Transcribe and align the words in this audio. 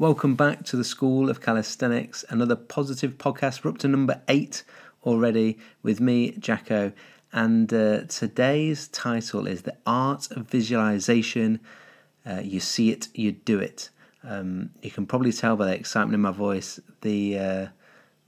Welcome 0.00 0.34
back 0.34 0.64
to 0.64 0.78
the 0.78 0.82
School 0.82 1.28
of 1.28 1.42
Calisthenics, 1.42 2.24
another 2.30 2.56
positive 2.56 3.18
podcast. 3.18 3.62
We're 3.62 3.72
up 3.72 3.76
to 3.80 3.86
number 3.86 4.22
eight 4.28 4.64
already 5.04 5.58
with 5.82 6.00
me, 6.00 6.30
Jacko. 6.38 6.92
And 7.34 7.70
uh, 7.70 8.04
today's 8.04 8.88
title 8.88 9.46
is 9.46 9.60
The 9.60 9.76
Art 9.84 10.30
of 10.30 10.48
Visualization. 10.48 11.60
Uh, 12.24 12.40
you 12.42 12.60
see 12.60 12.90
it, 12.90 13.08
you 13.12 13.32
do 13.32 13.58
it. 13.58 13.90
Um, 14.24 14.70
you 14.80 14.90
can 14.90 15.04
probably 15.04 15.32
tell 15.32 15.54
by 15.54 15.66
the 15.66 15.74
excitement 15.74 16.14
in 16.14 16.22
my 16.22 16.30
voice. 16.30 16.80
The, 17.02 17.38
uh, 17.38 17.66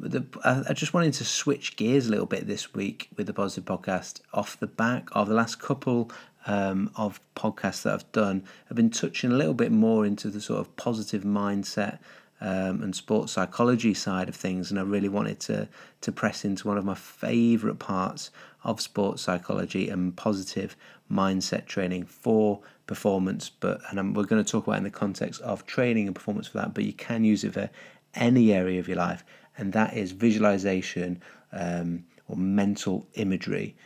the 0.02 0.24
I, 0.44 0.72
just 0.72 0.92
wanted 0.92 1.14
to 1.14 1.24
switch 1.24 1.76
gears 1.76 2.08
a 2.08 2.10
little 2.10 2.26
bit 2.26 2.46
this 2.46 2.74
week 2.74 3.08
with 3.16 3.26
the 3.26 3.32
Positive 3.32 3.64
Podcast 3.64 4.20
off 4.32 4.58
the 4.58 4.66
back 4.66 5.08
of 5.12 5.28
the 5.28 5.34
last 5.34 5.60
couple 5.60 6.10
um, 6.46 6.90
of 6.96 7.20
podcasts 7.36 7.82
that 7.82 7.94
I've 7.94 8.12
done. 8.12 8.44
I've 8.68 8.76
been 8.76 8.90
touching 8.90 9.30
a 9.30 9.36
little 9.36 9.54
bit 9.54 9.70
more 9.70 10.04
into 10.04 10.28
the 10.28 10.40
sort 10.40 10.60
of 10.60 10.74
positive 10.76 11.22
mindset 11.22 11.98
um, 12.40 12.82
and 12.82 12.96
sports 12.96 13.32
psychology 13.32 13.94
side 13.94 14.28
of 14.28 14.34
things, 14.34 14.70
and 14.70 14.80
I 14.80 14.82
really 14.82 15.08
wanted 15.08 15.38
to 15.40 15.68
to 16.00 16.12
press 16.12 16.44
into 16.44 16.66
one 16.66 16.78
of 16.78 16.84
my 16.84 16.94
favourite 16.94 17.78
parts 17.78 18.30
of 18.64 18.80
sports 18.80 19.22
psychology 19.22 19.88
and 19.88 20.16
positive 20.16 20.76
mindset 21.10 21.66
training 21.66 22.06
for 22.06 22.60
performance. 22.88 23.50
But 23.50 23.80
and 23.88 24.00
I'm, 24.00 24.14
we're 24.14 24.24
going 24.24 24.42
to 24.42 24.50
talk 24.50 24.66
about 24.66 24.78
in 24.78 24.84
the 24.84 24.90
context 24.90 25.40
of 25.42 25.64
training 25.66 26.08
and 26.08 26.14
performance 26.16 26.48
for 26.48 26.58
that. 26.58 26.74
But 26.74 26.84
you 26.84 26.92
can 26.92 27.22
use 27.22 27.44
it 27.44 27.54
for 27.54 27.70
any 28.14 28.52
area 28.52 28.80
of 28.80 28.88
your 28.88 28.98
life, 28.98 29.24
and 29.58 29.72
that 29.72 29.96
is 29.96 30.12
visualization 30.12 31.22
um, 31.52 32.04
or 32.28 32.36
mental 32.36 33.06
imagery. 33.14 33.76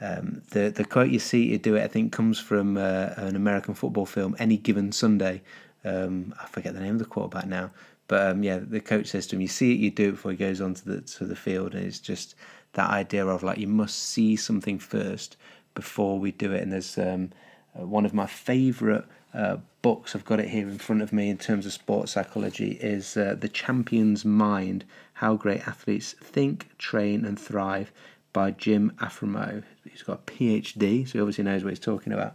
Um, 0.00 0.42
the 0.50 0.70
the 0.70 0.84
quote 0.84 1.10
you 1.10 1.18
see 1.18 1.44
you 1.44 1.58
do 1.58 1.76
it, 1.76 1.84
I 1.84 1.88
think, 1.88 2.12
comes 2.12 2.38
from 2.38 2.76
uh, 2.76 3.10
an 3.16 3.36
American 3.36 3.74
football 3.74 4.06
film, 4.06 4.34
Any 4.38 4.56
Given 4.56 4.92
Sunday. 4.92 5.42
Um, 5.84 6.34
I 6.40 6.46
forget 6.46 6.74
the 6.74 6.80
name 6.80 6.94
of 6.94 6.98
the 6.98 7.04
quarterback 7.04 7.46
now, 7.46 7.70
but 8.08 8.30
um, 8.30 8.42
yeah, 8.42 8.58
the 8.58 8.80
coach 8.80 9.08
says 9.08 9.26
to 9.28 9.36
him, 9.36 9.42
"You 9.42 9.48
see 9.48 9.72
it, 9.72 9.78
you 9.78 9.90
do 9.90 10.08
it 10.08 10.12
before 10.12 10.32
he 10.32 10.36
goes 10.36 10.60
onto 10.60 10.82
the 10.82 11.00
to 11.02 11.24
the 11.24 11.36
field," 11.36 11.74
and 11.74 11.86
it's 11.86 12.00
just 12.00 12.34
that 12.72 12.90
idea 12.90 13.26
of 13.26 13.42
like 13.42 13.58
you 13.58 13.68
must 13.68 13.98
see 13.98 14.36
something 14.36 14.78
first 14.78 15.36
before 15.74 16.18
we 16.18 16.32
do 16.32 16.52
it. 16.52 16.62
And 16.62 16.72
there's 16.72 16.98
um, 16.98 17.30
uh, 17.78 17.86
one 17.86 18.04
of 18.04 18.12
my 18.12 18.26
favourite 18.26 19.04
uh, 19.34 19.56
books. 19.82 20.14
I've 20.14 20.24
got 20.24 20.40
it 20.40 20.48
here 20.48 20.68
in 20.68 20.78
front 20.78 21.02
of 21.02 21.12
me 21.12 21.28
in 21.28 21.38
terms 21.38 21.66
of 21.66 21.72
sports 21.72 22.12
psychology. 22.12 22.78
Is 22.80 23.16
uh, 23.16 23.36
The 23.38 23.48
Champion's 23.48 24.24
Mind: 24.24 24.84
How 25.14 25.34
Great 25.36 25.66
Athletes 25.66 26.14
Think, 26.20 26.76
Train, 26.78 27.24
and 27.24 27.38
Thrive 27.38 27.92
by 28.32 28.50
Jim 28.50 28.92
Afremow. 29.00 29.62
He's 29.90 30.02
got 30.02 30.20
a 30.20 30.32
PhD, 30.32 31.06
so 31.06 31.12
he 31.12 31.20
obviously 31.20 31.44
knows 31.44 31.64
what 31.64 31.70
he's 31.70 31.78
talking 31.78 32.12
about. 32.12 32.34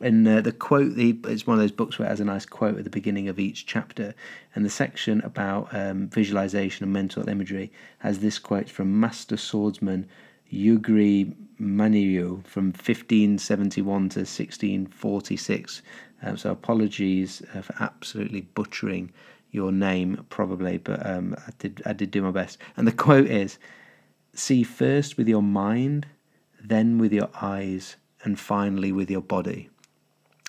And 0.00 0.26
uh, 0.26 0.40
the 0.40 0.52
quote, 0.52 0.96
the, 0.96 1.16
it's 1.24 1.46
one 1.46 1.56
of 1.56 1.62
those 1.62 1.70
books 1.70 1.98
where 1.98 2.06
it 2.06 2.10
has 2.10 2.20
a 2.20 2.24
nice 2.24 2.44
quote 2.44 2.76
at 2.76 2.84
the 2.84 2.90
beginning 2.90 3.28
of 3.28 3.38
each 3.38 3.64
chapter. 3.64 4.14
And 4.54 4.64
the 4.64 4.70
section 4.70 5.20
about 5.20 5.68
um, 5.72 6.08
visualization 6.08 6.82
and 6.82 6.92
mental 6.92 7.28
imagery 7.28 7.70
has 7.98 8.18
this 8.18 8.38
quote 8.38 8.68
from 8.68 8.98
Master 8.98 9.36
Swordsman 9.36 10.08
Yugri 10.52 11.34
Maniu 11.60 12.44
from 12.44 12.66
1571 12.66 13.84
to 14.10 14.20
1646. 14.20 15.82
Um, 16.24 16.36
so 16.38 16.50
apologies 16.50 17.42
uh, 17.54 17.60
for 17.60 17.74
absolutely 17.80 18.40
butchering 18.40 19.12
your 19.50 19.70
name, 19.70 20.26
probably, 20.30 20.78
but 20.78 21.06
um, 21.06 21.36
I 21.46 21.50
did 21.58 21.82
I 21.86 21.92
did 21.92 22.10
do 22.10 22.22
my 22.22 22.30
best. 22.30 22.58
And 22.76 22.86
the 22.86 22.92
quote 23.04 23.26
is 23.26 23.58
see 24.32 24.64
first 24.64 25.16
with 25.16 25.28
your 25.28 25.42
mind, 25.42 26.06
then 26.60 26.98
with 26.98 27.12
your 27.12 27.28
eyes, 27.40 27.96
and 28.24 28.40
finally 28.40 28.90
with 28.90 29.10
your 29.10 29.20
body. 29.20 29.68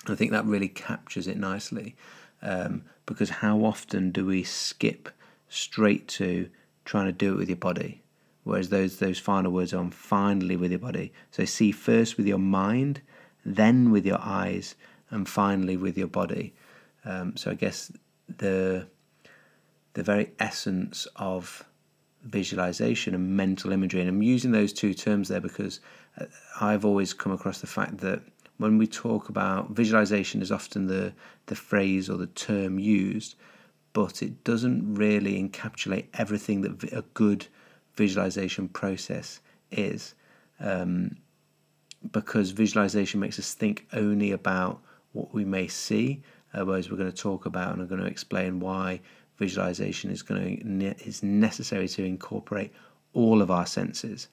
I 0.08 0.14
think 0.14 0.30
that 0.32 0.46
really 0.46 0.68
captures 0.68 1.28
it 1.28 1.36
nicely 1.36 1.94
um, 2.42 2.84
because 3.04 3.30
how 3.30 3.58
often 3.58 4.10
do 4.10 4.24
we 4.24 4.42
skip 4.42 5.10
straight 5.48 6.08
to 6.08 6.48
trying 6.84 7.06
to 7.06 7.12
do 7.12 7.34
it 7.34 7.36
with 7.36 7.48
your 7.48 7.56
body? 7.56 8.02
Whereas 8.44 8.70
those 8.70 8.98
those 8.98 9.18
final 9.18 9.52
words 9.52 9.74
are 9.74 9.78
on 9.78 9.90
finally 9.90 10.56
with 10.56 10.70
your 10.70 10.80
body. 10.80 11.12
So 11.30 11.44
see 11.44 11.70
first 11.70 12.16
with 12.16 12.26
your 12.26 12.38
mind, 12.38 13.02
then 13.44 13.90
with 13.90 14.06
your 14.06 14.20
eyes, 14.20 14.74
and 15.10 15.28
finally 15.28 15.76
with 15.76 15.96
your 15.96 16.08
body. 16.08 16.54
Um, 17.04 17.36
so 17.36 17.50
I 17.50 17.54
guess 17.54 17.92
the 18.38 18.86
the 19.94 20.02
very 20.02 20.32
essence 20.38 21.06
of 21.16 21.64
visualization 22.22 23.14
and 23.14 23.36
mental 23.36 23.72
imagery. 23.72 24.00
And 24.00 24.10
I'm 24.10 24.22
using 24.22 24.52
those 24.52 24.72
two 24.72 24.92
terms 24.92 25.28
there 25.28 25.40
because 25.40 25.80
uh, 26.20 26.26
I've 26.60 26.84
always 26.84 27.14
come 27.14 27.32
across 27.32 27.60
the 27.60 27.66
fact 27.66 27.98
that 27.98 28.20
when 28.58 28.76
we 28.78 28.86
talk 28.86 29.28
about 29.28 29.70
visualization 29.70 30.42
is 30.42 30.52
often 30.52 30.86
the, 30.86 31.14
the 31.46 31.54
phrase 31.54 32.10
or 32.10 32.16
the 32.16 32.26
term 32.26 32.78
used, 32.78 33.36
but 33.92 34.22
it 34.22 34.44
doesn't 34.44 34.94
really 34.94 35.42
encapsulate 35.42 36.06
everything 36.14 36.60
that 36.62 36.92
a 36.92 37.02
good 37.14 37.46
visualization 37.94 38.68
process 38.68 39.40
is. 39.70 40.14
Um, 40.60 41.16
because 42.12 42.50
visualization 42.50 43.20
makes 43.20 43.38
us 43.38 43.54
think 43.54 43.86
only 43.92 44.30
about 44.30 44.80
what 45.16 45.32
we 45.34 45.44
may 45.44 45.66
see, 45.66 46.22
uh, 46.52 46.64
whereas 46.64 46.90
we're 46.90 46.96
going 46.96 47.10
to 47.10 47.22
talk 47.22 47.46
about 47.46 47.72
and 47.72 47.82
I'm 47.82 47.88
going 47.88 48.00
to 48.00 48.06
explain 48.06 48.60
why 48.60 49.00
visualization 49.38 50.10
is 50.10 50.22
going 50.22 50.58
to 50.58 51.06
is 51.06 51.22
necessary 51.22 51.88
to 51.88 52.04
incorporate 52.04 52.72
all 53.12 53.42
of 53.42 53.50
our 53.50 53.66
senses, 53.66 54.28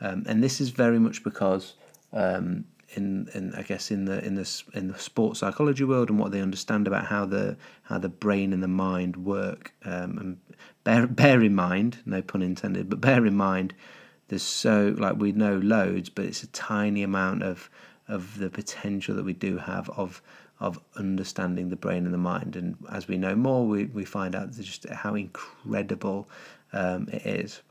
um, 0.00 0.24
and 0.26 0.42
this 0.42 0.60
is 0.60 0.70
very 0.70 0.98
much 0.98 1.24
because 1.24 1.74
um, 2.12 2.64
in, 2.90 3.28
in 3.34 3.54
I 3.54 3.62
guess 3.62 3.90
in 3.90 4.04
the 4.06 4.24
in 4.24 4.34
the 4.36 4.62
in 4.74 4.88
the 4.88 4.98
sports 4.98 5.40
psychology 5.40 5.84
world 5.84 6.08
and 6.08 6.18
what 6.18 6.32
they 6.32 6.40
understand 6.40 6.86
about 6.86 7.06
how 7.06 7.26
the 7.26 7.56
how 7.82 7.98
the 7.98 8.08
brain 8.08 8.52
and 8.52 8.62
the 8.62 8.68
mind 8.68 9.16
work, 9.16 9.72
um, 9.84 10.18
and 10.18 10.38
bear 10.84 11.06
bear 11.06 11.42
in 11.42 11.54
mind, 11.54 11.98
no 12.06 12.22
pun 12.22 12.42
intended, 12.42 12.88
but 12.88 13.00
bear 13.00 13.26
in 13.26 13.36
mind, 13.36 13.74
there's 14.28 14.42
so 14.42 14.94
like 14.96 15.16
we 15.16 15.32
know 15.32 15.58
loads, 15.58 16.08
but 16.08 16.24
it's 16.24 16.42
a 16.42 16.48
tiny 16.48 17.02
amount 17.02 17.42
of 17.42 17.68
of 18.08 18.38
the 18.38 18.50
potential 18.50 19.14
that 19.16 19.24
we 19.24 19.34
do 19.34 19.58
have 19.58 19.88
of 19.90 20.22
of 20.60 20.80
understanding 20.96 21.68
the 21.68 21.76
brain 21.76 22.04
and 22.04 22.12
the 22.12 22.18
mind. 22.18 22.56
And 22.56 22.76
as 22.90 23.06
we 23.06 23.16
know 23.16 23.36
more, 23.36 23.64
we, 23.64 23.84
we 23.84 24.04
find 24.04 24.34
out 24.34 24.50
just 24.52 24.88
how 24.88 25.14
incredible 25.14 26.28
um, 26.72 27.08
it 27.12 27.24
is. 27.24 27.62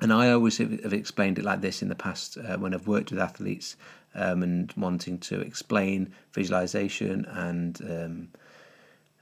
And 0.00 0.12
I 0.12 0.32
always 0.32 0.58
have 0.58 0.92
explained 0.92 1.38
it 1.38 1.44
like 1.44 1.60
this 1.60 1.82
in 1.82 1.88
the 1.88 1.94
past 1.94 2.36
uh, 2.36 2.56
when 2.56 2.74
I've 2.74 2.88
worked 2.88 3.12
with 3.12 3.20
athletes 3.20 3.76
um, 4.14 4.42
and 4.42 4.72
wanting 4.76 5.18
to 5.18 5.40
explain 5.40 6.12
visualization 6.32 7.26
and 7.26 7.80
um, 7.82 8.28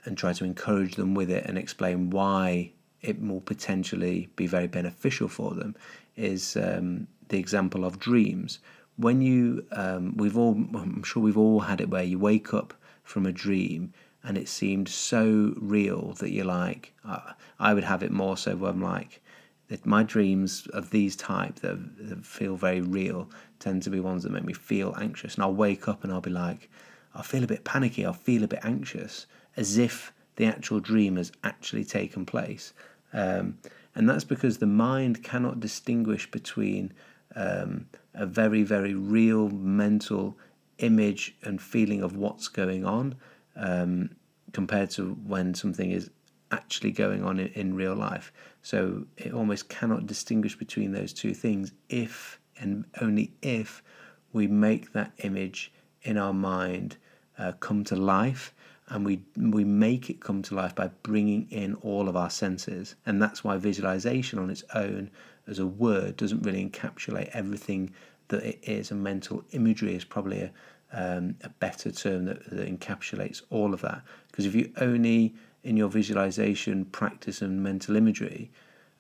and 0.05 0.17
try 0.17 0.33
to 0.33 0.45
encourage 0.45 0.95
them 0.95 1.15
with 1.15 1.31
it 1.31 1.45
and 1.45 1.59
explain 1.59 2.09
why 2.09 2.71
it 3.03 3.21
will 3.21 3.41
potentially 3.41 4.29
be 4.37 4.47
very 4.47 4.67
beneficial 4.67 5.29
for 5.29 5.53
them 5.55 5.77
is 6.17 6.57
um, 6.57 7.07
the 7.29 7.39
example 7.39 7.85
of 7.85 7.99
dreams 7.99 8.61
when 8.99 9.23
you 9.23 9.65
um, 9.73 10.15
we've 10.17 10.37
all 10.37 10.53
i'm 10.75 11.03
sure 11.03 11.23
we've 11.23 11.39
all 11.39 11.61
had 11.61 11.81
it 11.81 11.89
where 11.89 12.03
you 12.03 12.19
wake 12.19 12.53
up 12.53 12.75
from 13.03 13.25
a 13.25 13.33
dream 13.33 13.93
and 14.23 14.37
it 14.37 14.49
seemed 14.49 14.89
so 14.89 15.55
real 15.57 16.13
that 16.15 16.31
you're 16.31 16.45
like 16.45 16.93
uh, 17.05 17.33
i 17.59 17.73
would 17.73 17.85
have 17.85 18.03
it 18.03 18.11
more 18.11 18.37
so 18.37 18.55
where 18.57 18.71
i'm 18.71 18.83
like 18.83 19.23
my 19.85 20.03
dreams 20.03 20.67
of 20.73 20.91
these 20.91 21.17
type 21.17 21.57
that, 21.57 21.79
that 21.99 22.25
feel 22.25 22.57
very 22.57 22.81
real 22.81 23.29
tend 23.59 23.83
to 23.83 23.91
be 23.91 24.01
ones 24.01 24.23
that 24.23 24.33
make 24.33 24.45
me 24.45 24.53
feel 24.53 24.95
anxious. 24.99 25.35
And 25.35 25.45
i'll 25.45 25.55
wake 25.55 25.89
up 25.89 26.05
and 26.05 26.13
i'll 26.13 26.21
be 26.21 26.31
like 26.31 26.71
i'll 27.15 27.23
feel 27.23 27.45
a 27.45 27.47
bit 27.47 27.65
panicky. 27.65 28.05
I'll 28.05 28.13
feel 28.13 28.45
a 28.45 28.49
bit 28.49 28.61
anxious 28.63 29.27
as 29.57 29.79
if 29.79 30.13
the 30.37 30.47
actual 30.47 30.81
dream 30.81 31.17
has 31.17 31.33
actually 31.43 31.85
taken 31.85 32.25
place. 32.25 32.73
Um, 33.13 33.59
and 33.95 34.09
that's 34.09 34.25
because 34.25 34.59
the 34.59 34.67
mind 34.67 35.25
cannot 35.25 35.59
distinguish 35.59 36.31
between 36.31 36.93
um, 37.39 37.87
a 38.15 38.27
very, 38.27 38.65
very 38.65 38.95
real 38.95 39.49
mental 39.49 40.37
image 40.79 41.37
and 41.43 41.63
feeling 41.63 42.03
of 42.03 42.17
what's 42.17 42.49
going 42.49 42.85
on 42.85 43.15
um, 43.57 44.11
compared 44.53 44.91
to 44.91 45.13
when 45.27 45.55
something 45.55 45.93
is 45.93 46.11
actually 46.51 46.91
going 46.91 47.25
on 47.25 47.39
in, 47.39 47.49
in 47.49 47.75
real 47.75 47.95
life. 47.95 48.33
So 48.63 49.07
it 49.17 49.33
almost 49.33 49.69
cannot 49.69 50.07
distinguish 50.07 50.57
between 50.57 50.93
those 50.93 51.13
two 51.13 51.33
things 51.33 51.73
if 51.89 52.41
and 52.59 52.85
only 53.01 53.33
if 53.41 53.83
we 54.33 54.49
make 54.49 54.93
that 54.93 55.13
image 55.19 55.73
in 56.03 56.19
our 56.19 56.33
mind 56.33 56.97
uh, 57.39 57.53
come 57.61 57.85
to 57.85 57.95
life 57.95 58.53
and 58.89 59.05
we 59.05 59.21
we 59.37 59.65
make 59.65 60.11
it 60.11 60.21
come 60.21 60.43
to 60.43 60.55
life 60.55 60.75
by 60.75 60.89
bringing 61.03 61.47
in 61.51 61.75
all 61.77 62.09
of 62.09 62.17
our 62.17 62.31
senses 62.31 62.95
and 63.07 63.23
that's 63.23 63.45
why 63.45 63.57
visualization 63.57 64.39
on 64.39 64.51
its 64.51 64.65
own 64.75 65.11
as 65.49 65.59
a 65.59 65.67
word 65.67 66.17
doesn't 66.17 66.43
really 66.43 66.65
encapsulate 66.65 67.31
everything 67.33 67.91
that 68.29 68.43
it 68.43 68.59
is 68.63 68.91
and 68.91 69.03
mental 69.03 69.45
imagery 69.53 69.95
is 69.95 70.05
probably 70.05 70.41
a, 70.41 70.53
um, 70.93 71.37
a 71.43 71.49
better 71.49 71.91
term 71.91 72.27
that, 72.27 72.45
that 72.51 72.69
encapsulates 72.69 73.43
all 73.51 73.75
of 73.75 73.81
that 73.81 74.03
because 74.31 74.47
if 74.47 74.55
you 74.55 74.71
only 74.79 75.35
in 75.63 75.77
your 75.77 75.89
visualization 75.89 76.85
practice 76.85 77.43
and 77.43 77.63
mental 77.63 77.97
imagery 77.97 78.51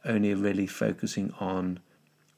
only 0.04 0.34
really 0.34 0.66
focusing 0.66 1.32
on 1.40 1.78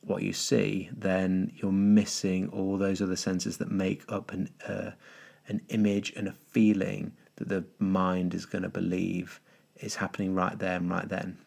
what 0.02 0.22
you 0.22 0.32
see 0.32 0.88
then 0.92 1.52
you're 1.56 1.72
missing 1.72 2.48
all 2.48 2.76
those 2.78 3.02
other 3.02 3.16
senses 3.16 3.58
that 3.58 3.70
make 3.70 4.02
up 4.08 4.32
an 4.32 4.48
uh, 4.66 4.90
an 5.48 5.60
image 5.68 6.12
and 6.16 6.28
a 6.28 6.32
feeling 6.32 7.12
that 7.36 7.48
the 7.48 7.64
mind 7.78 8.34
is 8.34 8.46
going 8.46 8.62
to 8.62 8.68
believe 8.68 9.40
is 9.76 9.96
happening 9.96 10.34
right 10.34 10.58
there 10.58 10.76
and 10.76 10.90
right 10.90 11.08
then. 11.08 11.38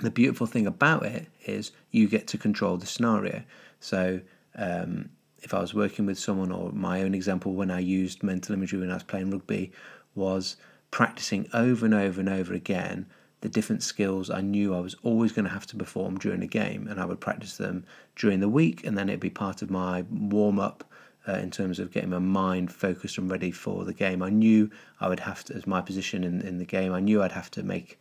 The 0.00 0.10
beautiful 0.10 0.46
thing 0.46 0.66
about 0.66 1.04
it 1.04 1.28
is 1.44 1.72
you 1.90 2.08
get 2.08 2.26
to 2.28 2.38
control 2.38 2.76
the 2.76 2.86
scenario. 2.86 3.42
So 3.80 4.20
um, 4.56 5.10
if 5.42 5.54
I 5.54 5.60
was 5.60 5.74
working 5.74 6.06
with 6.06 6.18
someone, 6.18 6.50
or 6.50 6.72
my 6.72 7.02
own 7.02 7.14
example 7.14 7.52
when 7.52 7.70
I 7.70 7.80
used 7.80 8.22
mental 8.22 8.54
imagery 8.54 8.80
when 8.80 8.90
I 8.90 8.94
was 8.94 9.02
playing 9.02 9.30
rugby, 9.30 9.72
was 10.14 10.56
practicing 10.90 11.48
over 11.52 11.84
and 11.84 11.94
over 11.94 12.20
and 12.20 12.28
over 12.28 12.54
again 12.54 13.06
the 13.42 13.48
different 13.48 13.82
skills 13.82 14.30
I 14.30 14.40
knew 14.40 14.72
I 14.72 14.78
was 14.80 14.94
always 15.02 15.32
going 15.32 15.46
to 15.46 15.50
have 15.50 15.66
to 15.66 15.76
perform 15.76 16.16
during 16.18 16.42
a 16.42 16.46
game, 16.46 16.86
and 16.86 17.00
I 17.00 17.04
would 17.04 17.20
practice 17.20 17.56
them 17.56 17.84
during 18.14 18.38
the 18.38 18.48
week, 18.48 18.86
and 18.86 18.96
then 18.96 19.08
it'd 19.08 19.20
be 19.20 19.30
part 19.30 19.62
of 19.62 19.70
my 19.70 20.04
warm 20.10 20.60
up 20.60 20.84
uh, 21.26 21.32
in 21.32 21.50
terms 21.50 21.80
of 21.80 21.90
getting 21.90 22.10
my 22.10 22.20
mind 22.20 22.72
focused 22.72 23.18
and 23.18 23.28
ready 23.28 23.50
for 23.50 23.84
the 23.84 23.92
game. 23.92 24.22
I 24.22 24.30
knew 24.30 24.70
I 25.00 25.08
would 25.08 25.20
have 25.20 25.42
to, 25.44 25.54
as 25.54 25.66
my 25.66 25.80
position 25.80 26.22
in, 26.22 26.40
in 26.40 26.58
the 26.58 26.64
game, 26.64 26.92
I 26.92 27.00
knew 27.00 27.20
I'd 27.20 27.32
have 27.32 27.50
to 27.52 27.64
make 27.64 27.98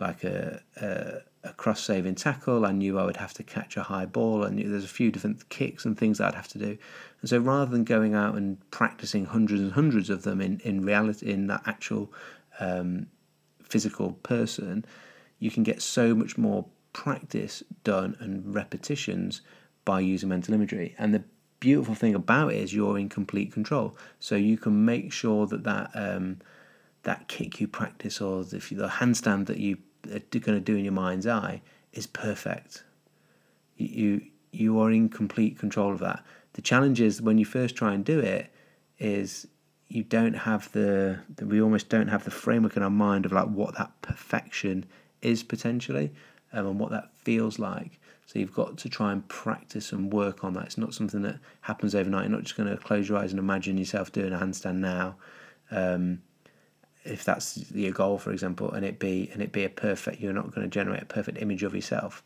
like 0.00 0.24
a, 0.24 0.62
a, 0.80 1.48
a 1.48 1.52
cross 1.54 1.82
saving 1.82 2.14
tackle. 2.14 2.64
I 2.64 2.72
knew 2.72 2.98
I 2.98 3.04
would 3.04 3.16
have 3.16 3.34
to 3.34 3.42
catch 3.42 3.76
a 3.76 3.82
high 3.82 4.06
ball. 4.06 4.44
I 4.44 4.50
knew 4.50 4.68
there's 4.68 4.84
a 4.84 4.88
few 4.88 5.10
different 5.10 5.48
kicks 5.48 5.84
and 5.84 5.98
things 5.98 6.18
that 6.18 6.28
I'd 6.28 6.34
have 6.34 6.48
to 6.48 6.58
do. 6.58 6.78
And 7.20 7.30
so 7.30 7.38
rather 7.38 7.70
than 7.70 7.84
going 7.84 8.14
out 8.14 8.34
and 8.34 8.58
practicing 8.70 9.26
hundreds 9.26 9.60
and 9.60 9.72
hundreds 9.72 10.10
of 10.10 10.22
them 10.22 10.40
in, 10.40 10.60
in 10.60 10.84
reality, 10.84 11.30
in 11.30 11.46
that 11.48 11.62
actual 11.66 12.12
um, 12.60 13.06
physical 13.62 14.12
person, 14.22 14.84
you 15.38 15.50
can 15.50 15.62
get 15.62 15.82
so 15.82 16.14
much 16.14 16.38
more 16.38 16.66
practice 16.92 17.62
done 17.84 18.16
and 18.20 18.54
repetitions 18.54 19.40
by 19.84 20.00
using 20.00 20.28
mental 20.28 20.54
imagery. 20.54 20.94
And 20.98 21.14
the 21.14 21.24
beautiful 21.58 21.94
thing 21.94 22.14
about 22.14 22.52
it 22.52 22.58
is 22.58 22.74
you're 22.74 22.98
in 22.98 23.08
complete 23.08 23.52
control. 23.52 23.96
So 24.18 24.34
you 24.36 24.58
can 24.58 24.84
make 24.84 25.12
sure 25.12 25.46
that 25.46 25.64
that 25.64 25.90
um, 25.94 26.40
that 27.02 27.28
kick 27.28 27.60
you 27.60 27.68
practice 27.68 28.20
or 28.20 28.44
the, 28.44 28.58
the 28.58 28.88
handstand 28.88 29.46
that 29.46 29.58
you 29.58 29.78
are 30.06 30.18
going 30.18 30.58
to 30.58 30.60
do 30.60 30.76
in 30.76 30.84
your 30.84 30.92
mind's 30.92 31.26
eye 31.26 31.62
is 31.92 32.06
perfect. 32.06 32.84
You 33.76 34.22
you 34.52 34.78
are 34.80 34.90
in 34.90 35.08
complete 35.08 35.58
control 35.58 35.92
of 35.92 35.98
that. 36.00 36.22
The 36.52 36.62
challenge 36.62 37.00
is 37.00 37.22
when 37.22 37.38
you 37.38 37.44
first 37.44 37.74
try 37.74 37.94
and 37.94 38.04
do 38.04 38.18
it 38.18 38.52
is 38.98 39.46
you 39.88 40.02
don't 40.02 40.34
have 40.34 40.70
the, 40.72 41.20
we 41.42 41.60
almost 41.60 41.88
don't 41.88 42.08
have 42.08 42.24
the 42.24 42.30
framework 42.30 42.76
in 42.76 42.82
our 42.82 42.90
mind 42.90 43.26
of 43.26 43.32
like 43.32 43.48
what 43.48 43.76
that 43.76 43.90
perfection 44.00 44.84
is 45.20 45.42
potentially 45.42 46.12
um, 46.52 46.66
and 46.66 46.78
what 46.78 46.90
that 46.90 47.14
feels 47.16 47.58
like. 47.58 47.98
So 48.26 48.38
you've 48.38 48.54
got 48.54 48.78
to 48.78 48.88
try 48.88 49.12
and 49.12 49.26
practice 49.28 49.92
and 49.92 50.12
work 50.12 50.44
on 50.44 50.54
that. 50.54 50.64
It's 50.64 50.78
not 50.78 50.94
something 50.94 51.22
that 51.22 51.38
happens 51.62 51.94
overnight. 51.94 52.24
You're 52.24 52.36
not 52.36 52.44
just 52.44 52.56
going 52.56 52.70
to 52.70 52.76
close 52.76 53.08
your 53.08 53.18
eyes 53.18 53.32
and 53.32 53.38
imagine 53.38 53.76
yourself 53.76 54.12
doing 54.12 54.32
a 54.32 54.38
handstand 54.38 54.76
now. 54.76 55.16
Um, 55.70 56.22
if 57.04 57.24
that's 57.24 57.70
your 57.72 57.92
goal, 57.92 58.18
for 58.18 58.32
example, 58.32 58.72
and 58.72 58.84
it 58.84 58.98
be 58.98 59.30
and 59.32 59.42
it 59.42 59.52
be 59.52 59.64
a 59.64 59.68
perfect, 59.68 60.20
you're 60.20 60.32
not 60.32 60.54
going 60.54 60.68
to 60.68 60.70
generate 60.70 61.02
a 61.02 61.06
perfect 61.06 61.38
image 61.38 61.62
of 61.62 61.74
yourself 61.74 62.22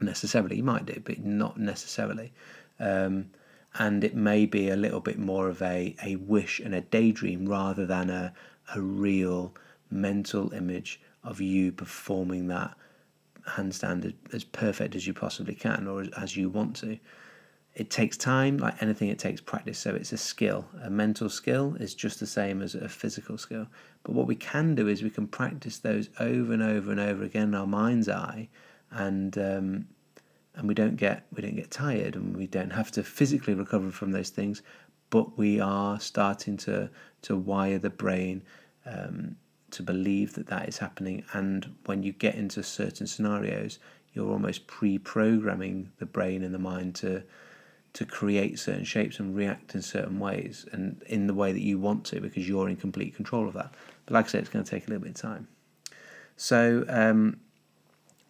necessarily. 0.00 0.56
You 0.56 0.62
might 0.62 0.86
do, 0.86 1.00
but 1.04 1.18
not 1.20 1.58
necessarily. 1.58 2.32
Um, 2.78 3.30
and 3.74 4.02
it 4.02 4.14
may 4.14 4.46
be 4.46 4.70
a 4.70 4.76
little 4.76 5.00
bit 5.00 5.18
more 5.18 5.48
of 5.48 5.60
a, 5.62 5.94
a 6.04 6.16
wish 6.16 6.58
and 6.60 6.74
a 6.74 6.80
daydream 6.80 7.48
rather 7.48 7.86
than 7.86 8.10
a, 8.10 8.32
a 8.74 8.80
real 8.80 9.54
mental 9.90 10.52
image 10.52 11.00
of 11.22 11.40
you 11.40 11.72
performing 11.72 12.48
that 12.48 12.74
handstand 13.46 14.14
as 14.32 14.44
perfect 14.44 14.94
as 14.94 15.06
you 15.06 15.14
possibly 15.14 15.54
can 15.54 15.86
or 15.86 16.06
as 16.16 16.36
you 16.36 16.48
want 16.48 16.76
to 16.76 16.98
it 17.74 17.90
takes 17.90 18.16
time, 18.16 18.58
like 18.58 18.82
anything, 18.82 19.08
it 19.08 19.18
takes 19.18 19.40
practice. 19.40 19.78
So 19.78 19.94
it's 19.94 20.12
a 20.12 20.16
skill. 20.16 20.66
A 20.82 20.90
mental 20.90 21.28
skill 21.28 21.76
is 21.78 21.94
just 21.94 22.18
the 22.18 22.26
same 22.26 22.60
as 22.60 22.74
a 22.74 22.88
physical 22.88 23.38
skill. 23.38 23.68
But 24.02 24.14
what 24.14 24.26
we 24.26 24.34
can 24.34 24.74
do 24.74 24.88
is 24.88 25.02
we 25.02 25.10
can 25.10 25.28
practice 25.28 25.78
those 25.78 26.08
over 26.18 26.52
and 26.52 26.62
over 26.62 26.90
and 26.90 27.00
over 27.00 27.22
again 27.22 27.48
in 27.48 27.54
our 27.54 27.66
mind's 27.66 28.08
eye, 28.08 28.48
and 28.90 29.36
um, 29.38 29.88
and 30.54 30.66
we 30.66 30.74
don't 30.74 30.96
get 30.96 31.26
we 31.34 31.42
don't 31.42 31.56
get 31.56 31.70
tired, 31.70 32.16
and 32.16 32.36
we 32.36 32.46
don't 32.46 32.72
have 32.72 32.90
to 32.92 33.02
physically 33.04 33.54
recover 33.54 33.90
from 33.90 34.10
those 34.10 34.30
things. 34.30 34.62
But 35.10 35.38
we 35.38 35.60
are 35.60 36.00
starting 36.00 36.56
to 36.58 36.90
to 37.22 37.36
wire 37.36 37.78
the 37.78 37.90
brain 37.90 38.42
um, 38.86 39.36
to 39.70 39.82
believe 39.82 40.34
that 40.34 40.46
that 40.48 40.68
is 40.68 40.78
happening. 40.78 41.24
And 41.32 41.76
when 41.86 42.02
you 42.02 42.12
get 42.12 42.34
into 42.34 42.62
certain 42.62 43.06
scenarios, 43.06 43.78
you're 44.12 44.30
almost 44.30 44.66
pre-programming 44.66 45.92
the 45.98 46.06
brain 46.06 46.42
and 46.42 46.54
the 46.54 46.58
mind 46.58 46.94
to 46.96 47.22
to 47.98 48.06
create 48.06 48.60
certain 48.60 48.84
shapes 48.84 49.18
and 49.18 49.34
react 49.34 49.74
in 49.74 49.82
certain 49.82 50.20
ways 50.20 50.64
and 50.70 51.02
in 51.08 51.26
the 51.26 51.34
way 51.34 51.50
that 51.50 51.62
you 51.62 51.80
want 51.80 52.04
to 52.04 52.20
because 52.20 52.48
you're 52.48 52.68
in 52.68 52.76
complete 52.76 53.12
control 53.16 53.48
of 53.48 53.54
that. 53.54 53.74
But 54.06 54.14
like 54.14 54.26
I 54.26 54.28
said, 54.28 54.42
it's 54.42 54.50
going 54.50 54.64
to 54.64 54.70
take 54.70 54.86
a 54.86 54.90
little 54.90 55.02
bit 55.02 55.16
of 55.16 55.20
time. 55.20 55.48
So, 56.36 56.84
um, 56.88 57.40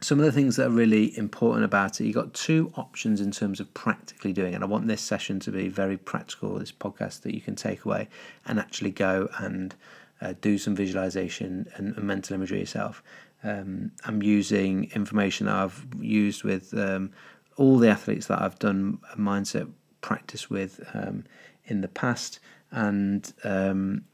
some 0.00 0.18
of 0.20 0.24
the 0.24 0.32
things 0.32 0.56
that 0.56 0.68
are 0.68 0.70
really 0.70 1.16
important 1.18 1.66
about 1.66 2.00
it, 2.00 2.04
you've 2.04 2.14
got 2.14 2.32
two 2.32 2.72
options 2.76 3.20
in 3.20 3.30
terms 3.30 3.60
of 3.60 3.74
practically 3.74 4.32
doing 4.32 4.54
it. 4.54 4.62
I 4.62 4.64
want 4.64 4.86
this 4.86 5.02
session 5.02 5.38
to 5.40 5.50
be 5.50 5.68
very 5.68 5.98
practical, 5.98 6.58
this 6.58 6.72
podcast 6.72 7.20
that 7.22 7.34
you 7.34 7.42
can 7.42 7.54
take 7.54 7.84
away 7.84 8.08
and 8.46 8.58
actually 8.58 8.92
go 8.92 9.28
and 9.38 9.74
uh, 10.22 10.32
do 10.40 10.56
some 10.56 10.74
visualization 10.74 11.68
and, 11.74 11.94
and, 11.94 12.04
mental 12.04 12.34
imagery 12.34 12.60
yourself. 12.60 13.02
Um, 13.44 13.92
I'm 14.06 14.22
using 14.22 14.90
information 14.94 15.46
that 15.46 15.56
I've 15.56 15.86
used 16.00 16.42
with 16.42 16.72
um, 16.72 17.10
all 17.58 17.78
the 17.78 17.88
athletes 17.88 18.26
that 18.28 18.40
I've 18.40 18.58
done 18.58 18.98
mindset 19.16 19.70
practice 20.00 20.48
with 20.48 20.80
um, 20.94 21.24
in 21.64 21.80
the 21.80 21.88
past, 21.88 22.38
and 22.70 23.30
um, 23.44 24.04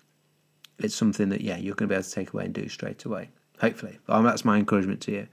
it's 0.79 0.95
something 0.95 1.29
that 1.29 1.43
yeah 1.43 1.57
you're 1.57 1.75
going 1.75 1.89
to 1.89 1.93
be 1.93 1.95
able 1.95 2.05
to 2.05 2.11
take 2.11 2.33
away 2.33 2.47
and 2.47 2.55
do 2.55 2.69
straight 2.69 3.05
away. 3.05 3.31
Hopefully, 3.61 3.99
well, 4.09 4.23
that's 4.23 4.45
my 4.45 4.57
encouragement 4.59 5.01
to 5.03 5.13
you. 5.13 5.29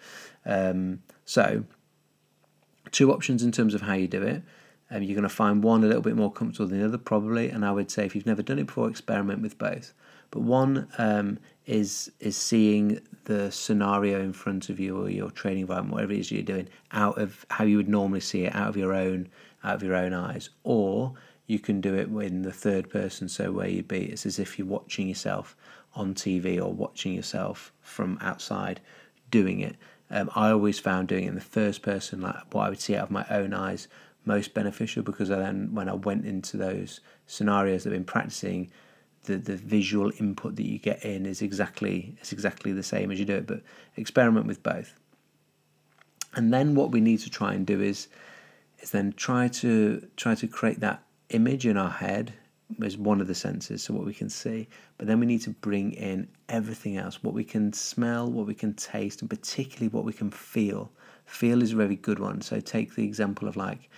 Um, 0.46 1.02
so, 1.26 1.64
two 2.92 3.12
options 3.12 3.42
in 3.42 3.52
terms 3.52 3.74
of 3.74 3.82
how 3.82 3.94
you 3.94 4.08
do 4.08 4.22
it. 4.22 4.44
Um, 4.92 5.04
you're 5.04 5.16
going 5.16 5.24
to 5.24 5.30
find 5.30 5.64
one 5.64 5.84
a 5.84 5.88
little 5.88 6.02
bit 6.02 6.18
more 6.18 6.32
comfortable 6.32 6.68
than 6.68 6.80
the 6.80 6.86
other, 6.86 6.98
probably. 6.98 7.50
And 7.50 7.66
I 7.66 7.72
would 7.72 7.90
say 7.90 8.06
if 8.06 8.14
you've 8.14 8.26
never 8.26 8.42
done 8.42 8.60
it 8.60 8.66
before, 8.66 8.90
experiment 8.90 9.42
with 9.42 9.58
both. 9.58 9.94
But 10.32 10.42
one 10.42 10.90
um, 10.98 11.40
is 11.66 12.12
is 12.20 12.36
seeing 12.36 13.00
the 13.26 13.52
scenario 13.52 14.20
in 14.20 14.34
front 14.34 14.70
of 14.70 14.80
you 14.80 14.98
or 15.00 15.10
your 15.10 15.32
training 15.32 15.62
environment, 15.62 15.94
whatever 15.94 16.14
it 16.14 16.20
is 16.20 16.32
you're 16.32 16.42
doing, 16.42 16.68
out 16.92 17.18
of 17.18 17.46
how 17.50 17.64
you 17.64 17.78
would 17.78 17.90
normally 17.90 18.20
see 18.20 18.46
it, 18.46 18.56
out 18.56 18.70
of 18.70 18.78
your 18.78 18.94
own 18.94 19.30
out 19.64 19.76
of 19.76 19.84
your 19.84 19.96
own 19.96 20.14
eyes, 20.14 20.50
or 20.64 21.14
you 21.48 21.60
can 21.60 21.82
do 21.82 21.94
it 21.96 22.08
in 22.26 22.42
the 22.44 22.52
third 22.52 22.90
person, 22.90 23.28
so 23.28 23.52
where 23.52 23.68
you'd 23.68 23.88
be, 23.88 24.06
it's 24.06 24.26
as 24.26 24.40
if 24.40 24.58
you're 24.58 24.68
watching 24.68 25.08
yourself 25.08 25.56
on 25.94 26.16
TV 26.16 26.58
or 26.62 26.72
watching 26.72 27.14
yourself 27.14 27.74
from 27.82 28.18
outside 28.22 28.80
doing 29.30 29.60
it. 29.60 29.76
Um, 30.10 30.30
I 30.36 30.50
always 30.50 30.80
found 30.80 31.08
doing 31.10 31.26
it 31.26 31.30
in 31.30 31.36
the 31.36 31.42
first 31.42 31.82
person, 31.82 32.22
like 32.22 32.54
what 32.54 32.66
I 32.66 32.70
would 32.70 32.80
see 32.80 32.96
out 32.96 33.04
of 33.04 33.12
my 33.12 33.26
own 33.30 33.54
eyes, 33.54 33.88
most 34.26 34.54
beneficial 34.54 35.04
because 35.04 35.30
then 35.30 35.74
when 35.74 35.90
I 35.90 35.94
went 35.94 36.26
into 36.26 36.58
those 36.58 37.02
scenarios 37.28 37.84
that 37.84 37.90
I've 37.90 37.96
been 37.96 38.04
practicing, 38.04 38.72
the, 39.24 39.38
the 39.38 39.56
visual 39.56 40.12
input 40.20 40.56
that 40.56 40.66
you 40.66 40.80
get 40.80 41.04
in 41.04 41.26
is 41.26 41.42
exactly 41.42 42.16
is 42.22 42.32
exactly 42.32 42.72
the 42.72 42.84
same 42.84 43.12
as 43.12 43.20
you 43.20 43.26
do 43.26 43.36
it, 43.36 43.48
but 43.48 43.62
experiment 43.96 44.48
with 44.48 44.64
both. 44.64 44.96
And 46.34 46.54
then 46.54 46.76
what 46.76 46.92
we 46.92 47.02
need 47.02 47.20
to 47.20 47.30
try 47.30 47.54
and 47.54 47.66
do 47.66 47.82
is 47.82 48.08
is 48.80 48.92
then 48.92 49.14
try 49.14 49.48
to 49.48 50.08
try 50.16 50.36
to 50.36 50.48
create 50.48 50.80
that 50.80 51.04
image 51.30 51.66
in 51.66 51.78
our 51.78 51.90
head 51.90 52.34
as 52.84 52.98
one 52.98 53.20
of 53.20 53.28
the 53.28 53.36
senses, 53.36 53.84
so 53.84 53.94
what 53.94 54.06
we 54.06 54.14
can 54.14 54.30
see. 54.30 54.68
But 54.98 55.08
then 55.08 55.20
we 55.20 55.26
need 55.26 55.42
to 55.42 55.50
bring 55.50 55.92
in 55.92 56.30
everything 56.48 56.98
else, 56.98 57.22
what 57.22 57.34
we 57.34 57.44
can 57.44 57.74
smell, 57.74 58.32
what 58.32 58.48
we 58.48 58.54
can 58.54 58.74
taste, 58.74 59.22
and 59.22 59.30
particularly 59.30 59.90
what 59.90 60.06
we 60.06 60.14
can 60.14 60.32
feel. 60.32 60.92
Feel 61.26 61.62
is 61.62 61.74
a 61.74 61.76
very 61.76 61.96
good 61.96 62.20
one. 62.20 62.42
So 62.42 62.60
take 62.60 62.96
the 62.96 63.04
example 63.04 63.48
of 63.48 63.58
like 63.58 63.90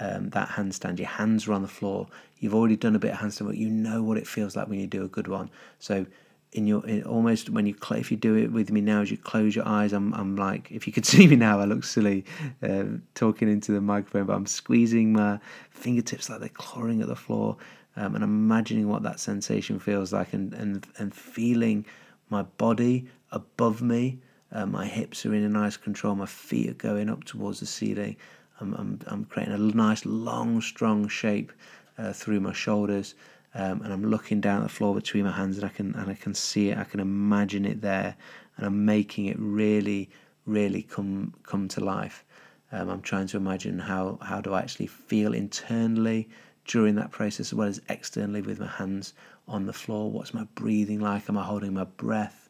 um, 0.00 0.30
that 0.30 0.48
handstand. 0.48 0.98
Your 0.98 1.08
hands 1.08 1.46
are 1.46 1.52
on 1.52 1.62
the 1.62 1.68
floor. 1.68 2.06
You've 2.38 2.54
already 2.54 2.76
done 2.76 2.96
a 2.96 2.98
bit 2.98 3.12
of 3.12 3.18
handstand, 3.18 3.46
but 3.46 3.56
you 3.56 3.70
know 3.70 4.02
what 4.02 4.18
it 4.18 4.26
feels 4.26 4.56
like 4.56 4.68
when 4.68 4.80
you 4.80 4.86
do 4.86 5.04
a 5.04 5.08
good 5.08 5.28
one. 5.28 5.50
So 5.78 6.06
in 6.52 6.66
your 6.66 6.86
in 6.86 7.02
almost 7.04 7.48
when 7.50 7.66
you 7.66 7.74
if 7.92 8.10
you 8.10 8.16
do 8.16 8.36
it 8.36 8.52
with 8.52 8.70
me 8.70 8.80
now 8.80 9.00
as 9.00 9.10
you 9.10 9.16
close 9.16 9.56
your 9.56 9.66
eyes 9.66 9.92
I'm, 9.92 10.12
I'm 10.14 10.36
like 10.36 10.70
if 10.70 10.86
you 10.86 10.92
could 10.92 11.06
see 11.12 11.26
me 11.26 11.36
now 11.36 11.60
I 11.60 11.64
look 11.64 11.84
silly 11.84 12.24
uh, 12.62 12.84
talking 13.14 13.48
into 13.48 13.72
the 13.72 13.80
microphone 13.80 14.26
but 14.26 14.34
I'm 14.34 14.46
squeezing 14.46 15.12
my 15.12 15.38
fingertips 15.70 16.28
like 16.28 16.40
they're 16.40 16.48
clawing 16.50 17.00
at 17.00 17.08
the 17.08 17.16
floor 17.16 17.56
um, 17.96 18.14
and 18.14 18.24
I'm 18.24 18.30
imagining 18.30 18.88
what 18.88 19.02
that 19.02 19.18
sensation 19.18 19.78
feels 19.78 20.12
like 20.12 20.32
and 20.32 20.52
and, 20.52 20.86
and 20.98 21.14
feeling 21.14 21.86
my 22.28 22.42
body 22.42 23.06
above 23.30 23.80
me 23.80 24.18
uh, 24.52 24.66
my 24.66 24.84
hips 24.86 25.24
are 25.24 25.34
in 25.34 25.44
a 25.44 25.48
nice 25.48 25.78
control 25.78 26.14
my 26.14 26.26
feet 26.26 26.68
are 26.68 26.74
going 26.74 27.08
up 27.08 27.24
towards 27.24 27.60
the 27.60 27.66
ceiling 27.66 28.16
I'm, 28.62 28.74
I'm, 28.74 29.00
I'm 29.06 29.24
creating 29.24 29.54
a 29.54 29.58
nice 29.58 30.06
long 30.06 30.60
strong 30.60 31.08
shape 31.08 31.52
uh, 31.98 32.12
through 32.12 32.40
my 32.40 32.52
shoulders 32.52 33.14
um, 33.54 33.82
and 33.82 33.92
I'm 33.92 34.04
looking 34.04 34.40
down 34.40 34.62
at 34.62 34.68
the 34.68 34.74
floor 34.74 34.94
between 34.94 35.24
my 35.24 35.32
hands 35.32 35.56
and 35.58 35.66
I 35.66 35.68
can 35.68 35.94
and 35.94 36.10
I 36.10 36.14
can 36.14 36.34
see 36.34 36.70
it 36.70 36.78
I 36.78 36.84
can 36.84 37.00
imagine 37.00 37.64
it 37.64 37.82
there 37.82 38.16
and 38.56 38.66
I'm 38.66 38.84
making 38.84 39.26
it 39.26 39.36
really 39.38 40.08
really 40.46 40.82
come 40.82 41.34
come 41.42 41.68
to 41.68 41.80
life. 41.84 42.24
Um, 42.70 42.88
I'm 42.88 43.02
trying 43.02 43.26
to 43.28 43.36
imagine 43.36 43.78
how 43.78 44.18
how 44.22 44.40
do 44.40 44.54
I 44.54 44.60
actually 44.60 44.86
feel 44.86 45.34
internally 45.34 46.28
during 46.64 46.94
that 46.94 47.10
process 47.10 47.52
as 47.52 47.54
well 47.54 47.68
as 47.68 47.80
externally 47.88 48.40
with 48.40 48.60
my 48.60 48.66
hands 48.66 49.14
on 49.48 49.66
the 49.66 49.72
floor. 49.72 50.10
What's 50.10 50.32
my 50.32 50.44
breathing 50.54 51.00
like? 51.00 51.28
Am 51.28 51.36
I 51.36 51.44
holding 51.44 51.74
my 51.74 51.84
breath? 51.84 52.48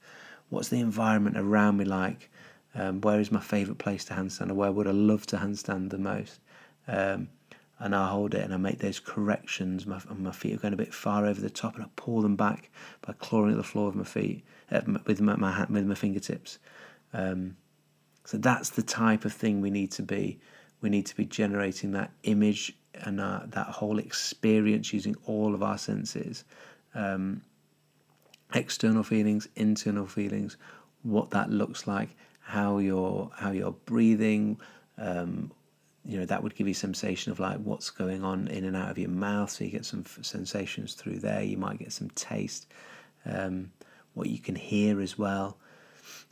What's 0.51 0.69
the 0.69 0.81
environment 0.81 1.37
around 1.39 1.79
me 1.79 1.85
like? 1.85 2.31
Um, 2.75 3.01
where 3.03 3.21
is 3.21 3.31
my 3.31 3.41
favourite 3.41 3.79
place 3.79 4.05
to 4.07 4.15
handstand, 4.15 4.51
or 4.51 4.55
where 4.55 4.73
would 4.73 4.87
I 4.87 4.93
love 4.93 5.27
to 5.27 5.37
handstand 5.37 5.91
the 5.91 5.99
most? 5.99 6.41
Um, 6.89 7.29
and 7.79 7.97
I 7.97 8.09
hold 8.09 8.35
it 8.35 8.45
and 8.45 8.55
I 8.55 8.59
make 8.59 8.79
those 8.79 9.01
corrections. 9.01 9.87
My, 9.87 10.01
my 10.17 10.31
feet 10.31 10.55
are 10.55 10.59
going 10.59 10.73
a 10.73 10.77
bit 10.77 10.95
far 10.95 11.27
over 11.27 11.41
the 11.41 11.51
top, 11.51 11.75
and 11.75 11.85
I 11.85 11.89
pull 11.97 12.23
them 12.23 12.37
back 12.37 12.71
by 13.05 13.13
clawing 13.15 13.51
at 13.51 13.57
the 13.57 13.63
floor 13.63 13.89
of 13.89 13.97
my 13.97 14.05
feet 14.05 14.45
uh, 14.71 14.81
with 15.07 15.21
my, 15.21 15.37
my 15.37 15.67
with 15.69 15.87
my 15.87 15.95
fingertips. 15.95 16.59
Um, 17.13 17.57
so 18.25 18.39
that's 18.39 18.71
the 18.71 18.83
type 18.83 19.25
of 19.25 19.33
thing 19.33 19.61
we 19.61 19.71
need 19.71 19.91
to 19.93 20.03
be. 20.03 20.39
We 20.81 20.91
need 20.91 21.07
to 21.07 21.17
be 21.17 21.25
generating 21.25 21.93
that 21.93 22.13
image 22.23 22.75
and 22.95 23.19
that 23.19 23.67
whole 23.69 23.99
experience 23.99 24.93
using 24.93 25.17
all 25.27 25.55
of 25.55 25.63
our 25.63 25.79
senses, 25.79 26.45
um, 26.95 27.43
external 28.55 29.03
feelings, 29.03 29.49
internal 29.57 30.07
feelings, 30.07 30.57
what 31.03 31.31
that 31.31 31.51
looks 31.51 31.87
like, 31.87 32.11
how 32.43 32.79
you're 32.79 33.31
how 33.37 33.51
you're 33.51 33.73
breathing. 33.73 34.61
Um, 34.99 35.53
you 36.05 36.19
know 36.19 36.27
that 36.27 36.43
would 36.43 36.55
give 36.55 36.67
you 36.67 36.75
sensation 36.75 37.31
of 37.33 37.39
like 37.39 37.59
what's 37.59 37.91
going 37.91 38.25
on 38.25 38.49
in 38.49 38.65
and 38.65 38.77
out 38.77 38.91
of 38.91 38.99
your 38.99 39.11
mouth, 39.11 39.51
so 39.51 39.65
you 39.65 39.71
get 39.71 39.87
some 39.87 40.05
sensations 40.23 40.95
through 40.95 41.21
there. 41.21 41.43
You 41.43 41.57
might 41.57 41.79
get 41.79 41.93
some 41.93 42.11
taste, 42.11 42.67
um, 43.25 43.71
what 44.15 44.29
you 44.29 44.39
can 44.39 44.57
hear 44.57 45.01
as 45.01 45.17
well. 45.17 45.57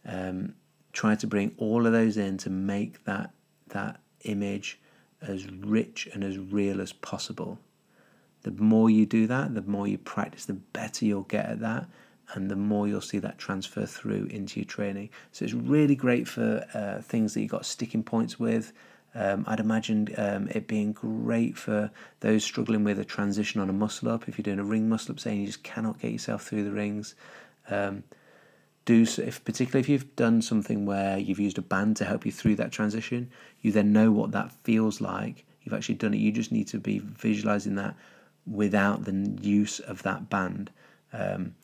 Um, 0.05 0.55
try 0.93 1.15
to 1.15 1.27
bring 1.27 1.55
all 1.57 1.87
of 1.87 1.93
those 1.93 2.17
in 2.17 2.37
to 2.39 2.51
make 2.51 3.05
that 3.05 3.31
that 3.69 4.01
image 4.25 4.81
as 5.23 5.51
rich 5.51 6.09
and 6.13 6.25
as 6.25 6.39
real 6.39 6.81
as 6.81 6.93
possible. 6.93 7.59
The 8.43 8.51
more 8.53 8.89
you 8.89 9.07
do 9.07 9.27
that, 9.27 9.55
the 9.55 9.63
more 9.63 9.87
you 9.87 9.99
practice, 9.99 10.47
the 10.47 10.55
better 10.55 11.05
you'll 11.05 11.23
get 11.23 11.47
at 11.47 11.61
that, 11.61 11.87
and 12.35 12.51
the 12.51 12.57
more 12.57 12.87
you'll 12.87 13.01
see 13.01 13.19
that 13.19 13.39
transfer 13.39 13.87
through 13.87 14.27
into 14.27 14.61
your 14.61 14.67
training. 14.67 15.11
So 15.33 15.45
it's 15.45 15.55
really 15.55 15.95
great 15.95 16.29
for 16.29 16.65
uh, 16.75 17.03
things 17.03 17.35
that 17.35 17.41
you've 17.41 17.51
got 17.51 17.67
sticking 17.67 18.03
points 18.03 18.39
with. 18.39 18.73
Um, 19.15 19.45
I'd 19.49 19.61
imagine 19.61 20.09
um, 20.17 20.49
it 20.49 20.69
being 20.69 20.93
great 20.93 21.57
for 21.57 21.91
those 22.21 22.45
struggling 22.45 22.85
with 22.85 22.99
a 22.99 23.05
transition 23.05 23.61
on 23.61 23.69
a 23.69 23.73
muscle 23.73 24.09
up. 24.09 24.29
If 24.29 24.39
you're 24.39 24.45
doing 24.45 24.61
a 24.61 24.65
ring 24.65 24.89
muscle 24.89 25.13
up, 25.13 25.21
saying 25.21 25.41
you 25.41 25.47
just 25.47 25.65
cannot 25.65 25.99
get 25.99 26.13
yourself 26.13 26.45
through 26.45 26.65
the 26.65 26.73
rings. 26.73 27.15
Um, 27.69 28.05
do 28.85 29.03
if 29.03 29.45
particularly 29.45 29.81
if 29.81 29.89
you've 29.89 30.17
done 30.17 30.43
something 30.43 30.87
where 30.87 31.19
you've 31.19 31.39
used 31.39 31.59
a 31.59 31.63
band 31.63 31.97
to 31.99 32.05
help 32.05 32.25
you 32.25 32.33
through 32.33 32.57
that 32.57 32.73
transition, 32.73 33.31
you 33.61 33.73
then 33.73 33.93
know 33.93 34.11
what 34.11 34.33
that 34.33 34.53
feels 34.65 35.01
like. 35.01 35.45
You've 35.63 35.75
actually 35.75 35.97
done 35.97 36.15
it. 36.15 36.19
You 36.19 36.33
just 36.33 36.53
need 36.53 36.69
to 36.69 36.79
be 36.79 36.99
visualizing 36.99 37.75
that 37.77 37.95
without 38.47 39.05
the 39.05 39.37
use 39.41 39.81
of 39.81 40.03
that 40.03 40.31
band. 40.31 40.71
Um, 41.13 41.55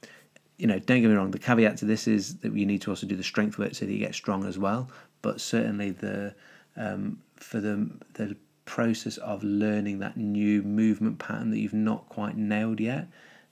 you 0.59 0.67
know, 0.67 0.79
don't 0.79 1.03
get 1.03 1.09
me 1.09 1.15
wrong. 1.15 1.31
The 1.31 1.39
caveat 1.39 1.77
to 1.79 1.85
this 1.85 2.09
is 2.09 2.37
that 2.37 2.55
you 2.55 2.65
need 2.65 2.83
to 2.83 2.91
also 2.91 3.07
do 3.07 3.17
the 3.17 3.23
strength 3.23 3.59
work 3.59 3.75
so 3.75 3.85
that 3.85 3.93
you 3.93 3.99
get 3.99 4.15
strong 4.15 4.47
as 4.47 4.59
well. 4.59 4.89
But 5.23 5.41
certainly 5.41 5.91
the 5.91 6.35
um, 6.77 7.19
for 7.37 7.61
the 7.61 7.91
the 8.15 8.37
process 8.65 9.17
of 9.19 9.43
learning 9.45 10.01
that 10.01 10.17
new 10.17 10.63
movement 10.63 11.19
pattern 11.19 11.51
that 11.51 11.59
you've 11.59 11.73
not 11.73 12.09
quite 12.09 12.37
nailed 12.37 12.81
yet, 12.81 13.09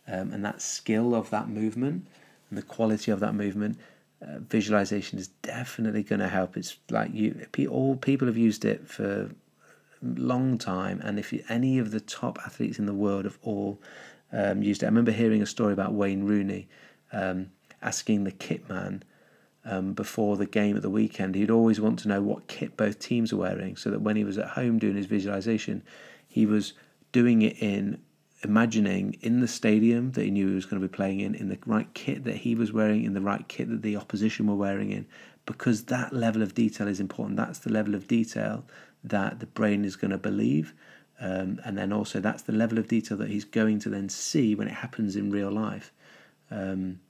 um, 0.08 0.32
and 0.32 0.44
that 0.44 0.62
skill 0.62 1.14
of 1.14 1.30
that 1.30 1.48
movement 1.48 2.06
and 2.48 2.58
the 2.58 2.62
quality 2.62 3.10
of 3.10 3.20
that 3.20 3.34
movement, 3.34 3.78
uh, 4.22 4.38
visualization 4.40 5.18
is 5.18 5.28
definitely 5.42 6.02
going 6.02 6.20
to 6.20 6.28
help. 6.28 6.56
It's 6.56 6.76
like 6.90 7.12
you, 7.12 7.46
all 7.70 7.96
people 7.96 8.26
have 8.26 8.36
used 8.36 8.64
it 8.64 8.88
for 8.88 9.22
a 9.22 9.30
long 10.02 10.58
time, 10.58 11.00
and 11.02 11.18
if 11.18 11.32
you, 11.32 11.44
any 11.48 11.78
of 11.78 11.90
the 11.90 12.00
top 12.00 12.38
athletes 12.44 12.78
in 12.78 12.86
the 12.86 12.94
world 12.94 13.24
have 13.24 13.38
all 13.42 13.80
um, 14.32 14.62
used 14.62 14.82
it. 14.82 14.86
I 14.86 14.88
remember 14.88 15.12
hearing 15.12 15.42
a 15.42 15.46
story 15.46 15.72
about 15.72 15.92
Wayne 15.92 16.24
Rooney 16.24 16.68
um, 17.14 17.50
asking 17.80 18.24
the 18.24 18.32
kit 18.32 18.68
man. 18.68 19.02
Um, 19.66 19.94
before 19.94 20.36
the 20.36 20.44
game 20.44 20.76
at 20.76 20.82
the 20.82 20.90
weekend, 20.90 21.34
he'd 21.34 21.50
always 21.50 21.80
want 21.80 21.98
to 22.00 22.08
know 22.08 22.20
what 22.20 22.48
kit 22.48 22.76
both 22.76 22.98
teams 22.98 23.32
are 23.32 23.38
wearing, 23.38 23.76
so 23.76 23.90
that 23.90 24.02
when 24.02 24.14
he 24.14 24.22
was 24.22 24.36
at 24.36 24.48
home 24.48 24.78
doing 24.78 24.94
his 24.94 25.06
visualization, 25.06 25.82
he 26.28 26.44
was 26.44 26.74
doing 27.12 27.40
it 27.40 27.56
in 27.62 27.98
imagining 28.42 29.16
in 29.22 29.40
the 29.40 29.48
stadium 29.48 30.12
that 30.12 30.24
he 30.24 30.30
knew 30.30 30.48
he 30.48 30.54
was 30.54 30.66
going 30.66 30.82
to 30.82 30.86
be 30.86 30.94
playing 30.94 31.20
in, 31.20 31.34
in 31.34 31.48
the 31.48 31.58
right 31.64 31.92
kit 31.94 32.24
that 32.24 32.36
he 32.36 32.54
was 32.54 32.72
wearing, 32.72 33.04
in 33.04 33.14
the 33.14 33.22
right 33.22 33.48
kit 33.48 33.70
that 33.70 33.80
the 33.80 33.96
opposition 33.96 34.46
were 34.46 34.54
wearing 34.54 34.92
in, 34.92 35.06
because 35.46 35.84
that 35.84 36.12
level 36.12 36.42
of 36.42 36.54
detail 36.54 36.86
is 36.86 37.00
important. 37.00 37.38
That's 37.38 37.60
the 37.60 37.72
level 37.72 37.94
of 37.94 38.06
detail 38.06 38.66
that 39.02 39.40
the 39.40 39.46
brain 39.46 39.84
is 39.84 39.96
going 39.96 40.10
to 40.10 40.18
believe. 40.18 40.74
Um, 41.20 41.60
and 41.64 41.78
then 41.78 41.92
also, 41.92 42.20
that's 42.20 42.42
the 42.42 42.52
level 42.52 42.78
of 42.78 42.88
detail 42.88 43.16
that 43.18 43.30
he's 43.30 43.44
going 43.44 43.78
to 43.80 43.88
then 43.88 44.08
see 44.10 44.54
when 44.54 44.68
it 44.68 44.74
happens 44.74 45.16
in 45.16 45.30
real 45.30 45.50
life. 45.50 45.92
Um, 46.50 47.00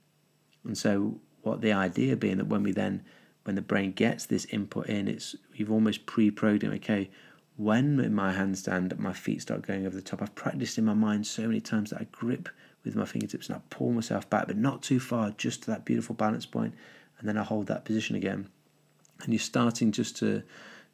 and 0.65 0.77
so, 0.77 1.19
what 1.41 1.61
the 1.61 1.71
idea 1.71 2.15
being 2.15 2.37
that 2.37 2.47
when 2.47 2.63
we 2.63 2.71
then, 2.71 3.03
when 3.43 3.55
the 3.55 3.61
brain 3.61 3.91
gets 3.91 4.25
this 4.25 4.45
input 4.45 4.87
in, 4.87 5.07
it's 5.07 5.35
you've 5.53 5.71
almost 5.71 6.05
pre-programmed. 6.05 6.75
Okay, 6.75 7.09
when 7.57 8.13
my 8.13 8.33
handstand 8.33 8.97
my 8.97 9.13
feet 9.13 9.41
start 9.41 9.65
going 9.65 9.85
over 9.85 9.95
the 9.95 10.01
top, 10.01 10.21
I've 10.21 10.35
practiced 10.35 10.77
in 10.77 10.85
my 10.85 10.93
mind 10.93 11.27
so 11.27 11.43
many 11.43 11.61
times 11.61 11.91
that 11.91 12.01
I 12.01 12.07
grip 12.11 12.49
with 12.83 12.95
my 12.95 13.05
fingertips 13.05 13.47
and 13.47 13.57
I 13.57 13.61
pull 13.69 13.91
myself 13.91 14.29
back, 14.29 14.47
but 14.47 14.57
not 14.57 14.83
too 14.83 14.99
far, 14.99 15.31
just 15.31 15.63
to 15.63 15.71
that 15.71 15.85
beautiful 15.85 16.15
balance 16.15 16.45
point, 16.45 16.73
and 17.19 17.27
then 17.27 17.37
I 17.37 17.43
hold 17.43 17.67
that 17.67 17.85
position 17.85 18.15
again. 18.15 18.49
And 19.23 19.33
you're 19.33 19.39
starting 19.39 19.91
just 19.91 20.17
to 20.17 20.43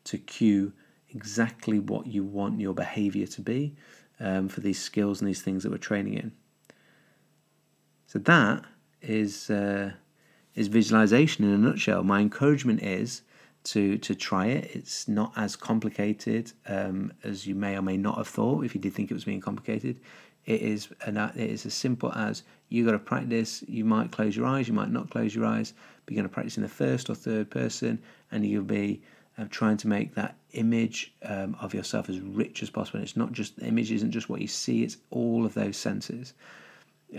to 0.03 0.17
cue 0.17 0.73
exactly 1.09 1.79
what 1.79 2.07
you 2.07 2.23
want 2.23 2.59
your 2.59 2.73
behavior 2.73 3.27
to 3.27 3.41
be 3.41 3.75
um, 4.19 4.47
for 4.47 4.61
these 4.61 4.81
skills 4.81 5.21
and 5.21 5.27
these 5.27 5.41
things 5.41 5.63
that 5.63 5.71
we're 5.71 5.77
training 5.77 6.13
in. 6.13 6.31
So 8.07 8.19
that 8.19 8.65
is 9.01 9.49
uh, 9.49 9.91
is 10.55 10.67
visualization 10.67 11.45
in 11.45 11.51
a 11.51 11.57
nutshell. 11.57 12.03
My 12.03 12.19
encouragement 12.19 12.81
is 12.81 13.21
to 13.63 13.97
to 13.99 14.15
try 14.15 14.47
it. 14.47 14.71
It's 14.73 15.07
not 15.07 15.33
as 15.35 15.55
complicated 15.55 16.51
um, 16.67 17.13
as 17.23 17.47
you 17.47 17.55
may 17.55 17.77
or 17.77 17.81
may 17.81 17.97
not 17.97 18.17
have 18.17 18.27
thought. 18.27 18.65
If 18.65 18.75
you 18.75 18.81
did 18.81 18.93
think 18.93 19.11
it 19.11 19.13
was 19.13 19.25
being 19.25 19.41
complicated, 19.41 19.99
it 20.45 20.61
is 20.61 20.89
an, 21.05 21.17
it 21.17 21.49
is 21.49 21.65
as 21.65 21.73
simple 21.73 22.11
as 22.13 22.43
you 22.69 22.85
got 22.85 22.91
to 22.91 22.99
practice. 22.99 23.63
You 23.67 23.85
might 23.85 24.11
close 24.11 24.35
your 24.35 24.45
eyes, 24.45 24.67
you 24.67 24.73
might 24.73 24.91
not 24.91 25.09
close 25.09 25.35
your 25.35 25.45
eyes, 25.45 25.73
but 26.05 26.13
you're 26.13 26.21
going 26.21 26.29
to 26.29 26.33
practice 26.33 26.57
in 26.57 26.63
the 26.63 26.69
first 26.69 27.09
or 27.09 27.15
third 27.15 27.49
person, 27.51 28.01
and 28.31 28.45
you'll 28.45 28.63
be 28.63 29.01
uh, 29.37 29.45
trying 29.49 29.77
to 29.77 29.87
make 29.87 30.15
that 30.15 30.35
image 30.53 31.13
um, 31.23 31.55
of 31.61 31.73
yourself 31.73 32.09
as 32.09 32.19
rich 32.19 32.63
as 32.63 32.69
possible. 32.69 32.97
And 32.97 33.07
it's 33.07 33.17
not 33.17 33.31
just 33.31 33.57
the 33.57 33.65
image 33.65 33.91
isn't 33.91 34.11
just 34.11 34.29
what 34.29 34.41
you 34.41 34.47
see; 34.47 34.83
it's 34.83 34.97
all 35.11 35.45
of 35.45 35.53
those 35.53 35.77
senses. 35.77 36.33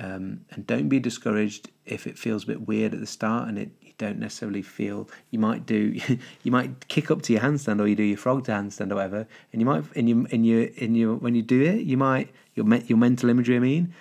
Um, 0.01 0.47
and 0.51 0.67
don't 0.67 0.89
be 0.89 0.99
discouraged 0.99 1.71
if 1.85 2.07
it 2.07 2.19
feels 2.19 2.45
a 2.45 2.47
bit 2.47 2.67
weird 2.67 2.95
at 2.95 3.01
the 3.01 3.07
start 3.07 3.49
and 3.49 3.59
it 3.59 3.71
you 3.83 3.93
don't 3.99 4.19
necessarily 4.19 4.63
feel 4.63 5.07
you 5.31 5.39
might 5.39 5.67
do 5.67 6.01
you 6.43 6.51
might 6.51 6.89
kick 6.89 7.11
up 7.11 7.21
to 7.23 7.33
your 7.35 7.43
handstand 7.43 7.79
or 7.79 7.87
you 7.87 7.95
do 7.95 8.03
your 8.03 8.17
frog 8.17 8.43
to 8.45 8.53
handstand 8.53 8.91
or 8.91 8.95
whatever 8.95 9.27
and 9.53 9.61
you 9.61 9.67
might 9.67 9.85
in 9.95 10.07
your 10.07 10.25
in 10.29 10.45
your 10.45 10.63
in 10.63 10.95
your 10.95 11.17
when 11.17 11.35
you 11.35 11.43
do 11.43 11.61
it 11.61 11.83
you 11.83 11.99
might 11.99 12.31
your 12.55 12.67
your 12.87 12.97
mental 12.97 13.29
imagery 13.29 13.57
I 13.57 13.59
mean 13.59 13.93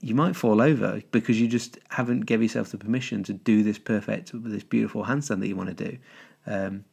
you 0.00 0.14
might 0.14 0.36
fall 0.36 0.60
over 0.60 1.02
because 1.10 1.40
you 1.40 1.48
just 1.48 1.78
haven't 1.90 2.20
give 2.20 2.42
yourself 2.42 2.70
the 2.70 2.78
permission 2.78 3.24
to 3.24 3.32
do 3.32 3.62
this 3.62 3.78
perfect 3.78 4.30
this 4.34 4.62
beautiful 4.62 5.04
handstand 5.04 5.40
that 5.40 5.48
you 5.48 5.56
want 5.56 5.76
to 5.76 5.90
do. 5.90 5.98
Um, 6.46 6.84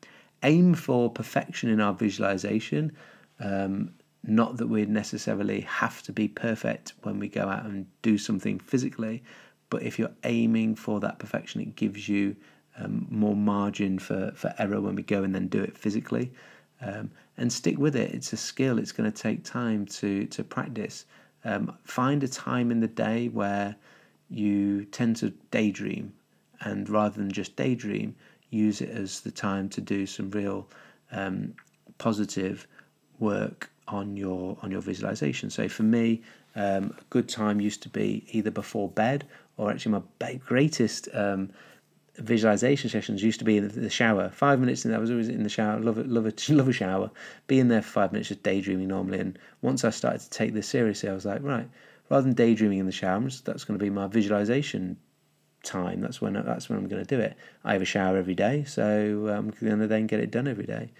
aim 0.43 0.73
for 0.73 1.09
perfection 1.09 1.69
in 1.69 1.79
our 1.79 1.93
visualization. 1.93 2.95
Um, 3.39 3.93
not 4.27 4.57
that 4.57 4.67
we 4.67 4.85
necessarily 4.85 5.61
have 5.61 6.01
to 6.03 6.11
be 6.11 6.27
perfect 6.27 6.93
when 7.03 7.19
we 7.19 7.27
go 7.27 7.47
out 7.47 7.65
and 7.65 7.85
do 8.01 8.17
something 8.17 8.59
physically, 8.59 9.23
but 9.69 9.83
if 9.83 9.99
you're 9.99 10.15
aiming 10.23 10.75
for 10.75 10.99
that 10.99 11.19
perfection, 11.19 11.61
it 11.61 11.75
gives 11.75 12.07
you 12.09 12.35
um, 12.77 13.07
more 13.09 13.35
margin 13.35 13.99
for, 13.99 14.31
for 14.35 14.53
error 14.57 14.81
when 14.81 14.95
we 14.95 15.03
go 15.03 15.23
and 15.23 15.33
then 15.33 15.47
do 15.47 15.61
it 15.61 15.77
physically. 15.77 16.31
Um, 16.81 17.11
and 17.37 17.51
stick 17.51 17.77
with 17.77 17.95
it. 17.95 18.13
It's 18.13 18.33
a 18.33 18.37
skill. 18.37 18.79
It's 18.79 18.91
going 18.91 19.11
to 19.11 19.21
take 19.21 19.43
time 19.43 19.85
to 19.87 20.25
to 20.27 20.43
practice. 20.43 21.05
Um, 21.43 21.77
find 21.83 22.21
a 22.23 22.27
time 22.27 22.69
in 22.69 22.79
the 22.79 22.87
day 22.87 23.29
where 23.29 23.75
you 24.29 24.85
tend 24.85 25.15
to 25.17 25.29
daydream, 25.51 26.13
and 26.61 26.89
rather 26.89 27.17
than 27.17 27.31
just 27.31 27.55
daydream, 27.55 28.15
use 28.49 28.81
it 28.81 28.89
as 28.89 29.21
the 29.21 29.31
time 29.31 29.69
to 29.69 29.81
do 29.81 30.05
some 30.05 30.29
real 30.31 30.69
um, 31.11 31.53
positive 31.97 32.67
work 33.19 33.69
on 33.87 34.17
your 34.17 34.57
on 34.61 34.71
your 34.71 34.81
visualization. 34.81 35.49
So 35.49 35.67
for 35.69 35.83
me, 35.83 36.21
um, 36.55 36.95
a 36.97 37.03
good 37.09 37.29
time 37.29 37.59
used 37.61 37.83
to 37.83 37.89
be 37.89 38.25
either 38.31 38.51
before 38.51 38.89
bed 38.89 39.25
or 39.57 39.71
actually 39.71 40.03
my 40.19 40.33
greatest 40.45 41.07
um, 41.13 41.49
visualization 42.17 42.89
sessions 42.89 43.23
used 43.23 43.39
to 43.39 43.45
be 43.45 43.57
in 43.57 43.67
the 43.67 43.89
shower. 43.89 44.29
Five 44.29 44.59
minutes, 44.59 44.85
and 44.85 44.93
I 44.93 44.97
was 44.97 45.11
always 45.11 45.29
in 45.29 45.43
the 45.43 45.49
shower. 45.49 45.79
Love 45.79 45.97
it, 45.97 46.07
love 46.07 46.25
it, 46.25 46.45
love 46.49 46.67
a 46.67 46.73
shower. 46.73 47.11
Being 47.47 47.67
there 47.67 47.81
for 47.81 47.89
five 47.89 48.11
minutes, 48.11 48.29
just 48.29 48.43
daydreaming 48.43 48.87
normally. 48.87 49.19
And 49.19 49.39
once 49.61 49.83
I 49.83 49.89
started 49.89 50.21
to 50.21 50.29
take 50.29 50.53
this 50.53 50.67
seriously, 50.67 51.09
I 51.09 51.13
was 51.13 51.25
like, 51.25 51.43
right, 51.43 51.69
rather 52.09 52.23
than 52.23 52.33
daydreaming 52.33 52.79
in 52.79 52.85
the 52.85 52.91
shower, 52.91 53.21
that's 53.43 53.63
going 53.63 53.77
to 53.77 53.83
be 53.83 53.89
my 53.89 54.07
visualization 54.07 54.97
time. 55.63 56.01
That's 56.01 56.21
when 56.21 56.33
that's 56.33 56.69
when 56.69 56.77
I'm 56.77 56.87
going 56.87 57.03
to 57.03 57.15
do 57.15 57.21
it. 57.21 57.35
I 57.63 57.73
have 57.73 57.81
a 57.81 57.85
shower 57.85 58.17
every 58.17 58.35
day, 58.35 58.63
so 58.65 59.27
I'm 59.29 59.51
going 59.51 59.79
to 59.79 59.87
then 59.87 60.07
get 60.07 60.19
it 60.19 60.31
done 60.31 60.47
every 60.47 60.65
day. 60.65 60.91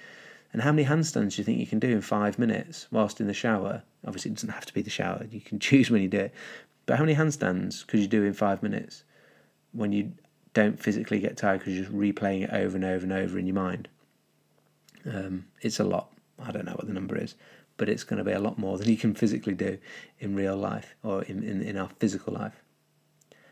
And 0.56 0.62
how 0.62 0.72
many 0.72 0.88
handstands 0.88 1.36
do 1.36 1.42
you 1.42 1.44
think 1.44 1.60
you 1.60 1.68
can 1.68 1.80
do 1.80 1.90
in 1.90 2.00
five 2.00 2.40
minutes 2.40 2.88
whilst 2.90 3.20
in 3.20 3.28
the 3.28 3.34
shower? 3.34 3.84
Obviously, 4.08 4.32
it 4.32 4.36
doesn't 4.36 4.52
have 4.52 4.66
to 4.66 4.74
be 4.74 4.82
the 4.82 4.90
shower. 4.90 5.26
You 5.30 5.42
can 5.42 5.60
choose 5.68 5.92
when 5.92 6.02
you 6.02 6.08
do 6.08 6.20
it. 6.20 6.34
But 6.86 6.98
how 6.98 7.04
many 7.04 7.14
handstands 7.14 7.86
could 7.86 8.00
you 8.00 8.08
do 8.08 8.24
in 8.24 8.32
five 8.32 8.64
minutes 8.64 9.04
when 9.74 9.92
you 9.92 10.14
don't 10.54 10.82
physically 10.82 11.20
get 11.20 11.36
tired 11.36 11.60
because 11.60 11.74
you're 11.74 11.84
just 11.84 11.94
replaying 11.94 12.46
it 12.46 12.52
over 12.52 12.78
and 12.78 12.86
over 12.86 13.04
and 13.04 13.12
over 13.12 13.38
in 13.38 13.46
your 13.46 13.56
mind. 13.56 13.90
Um, 15.06 15.48
it's 15.60 15.82
a 15.82 15.84
lot. 15.84 16.10
I 16.40 16.54
don't 16.54 16.64
know 16.64 16.72
what 16.72 16.88
the 16.88 16.94
number 16.94 17.18
is, 17.18 17.36
but 17.76 17.90
it's 17.90 18.06
going 18.06 18.20
to 18.20 18.24
be 18.24 18.32
a 18.32 18.40
lot 18.40 18.58
more 18.58 18.78
than 18.78 18.88
you 18.88 18.96
can 18.96 19.14
physically 19.14 19.56
do 19.56 19.78
in 20.20 20.36
real 20.36 20.56
life 20.56 20.96
or 21.04 21.24
in, 21.24 21.44
in, 21.44 21.62
in 21.62 21.76
our 21.76 21.90
physical 22.00 22.34
life. 22.34 22.64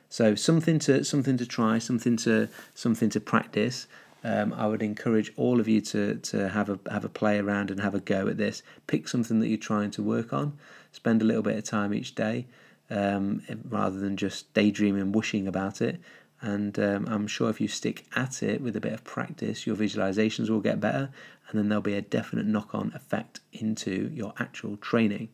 So 0.07 0.36
something 0.36 0.79
to 0.79 1.03
something 1.03 1.38
to 1.38 1.45
try, 1.45 1.79
something 1.79 2.15
to 2.17 2.48
something 2.74 3.10
to 3.10 3.19
practice. 3.19 3.88
Um, 4.24 4.53
I 4.53 4.68
would 4.68 4.82
encourage 4.82 5.34
all 5.36 5.60
of 5.60 5.68
you 5.68 5.82
to 5.82 6.15
to 6.15 6.50
have 6.50 6.70
a 6.70 6.80
have 6.89 7.03
a 7.03 7.10
play 7.10 7.39
around 7.39 7.70
and 7.72 7.80
have 7.82 7.96
a 7.96 8.00
go 8.00 8.27
at 8.27 8.38
this. 8.38 8.63
Pick 8.88 9.08
something 9.08 9.39
that 9.39 9.50
you're 9.50 9.58
trying 9.58 9.92
to 9.92 10.03
work 10.03 10.32
on. 10.32 10.58
Spend 10.92 11.22
a 11.22 11.25
little 11.25 11.44
bit 11.44 11.58
of 11.58 11.63
time 11.63 11.94
each 11.94 12.15
day, 12.15 12.46
um, 12.89 13.42
rather 13.70 14.00
than 14.00 14.15
just 14.15 14.53
daydreaming, 14.53 15.12
wishing 15.12 15.48
about 15.48 15.82
it. 15.82 16.00
And 16.39 16.77
um, 16.77 17.08
I'm 17.10 17.27
sure 17.27 17.50
if 17.50 17.62
you 17.62 17.68
stick 17.68 18.06
at 18.15 18.44
it 18.44 18.62
with 18.62 18.75
a 18.75 18.82
bit 18.82 18.94
of 18.94 19.03
practice, 19.03 19.65
your 19.65 19.77
visualizations 19.77 20.50
will 20.50 20.60
get 20.60 20.80
better, 20.80 21.10
and 21.48 21.58
then 21.58 21.70
there'll 21.70 21.82
be 21.82 21.96
a 21.96 22.01
definite 22.01 22.46
knock 22.46 22.75
on 22.75 22.92
effect 22.94 23.39
into 23.53 24.12
your 24.13 24.34
actual 24.38 24.77
training. 24.77 25.30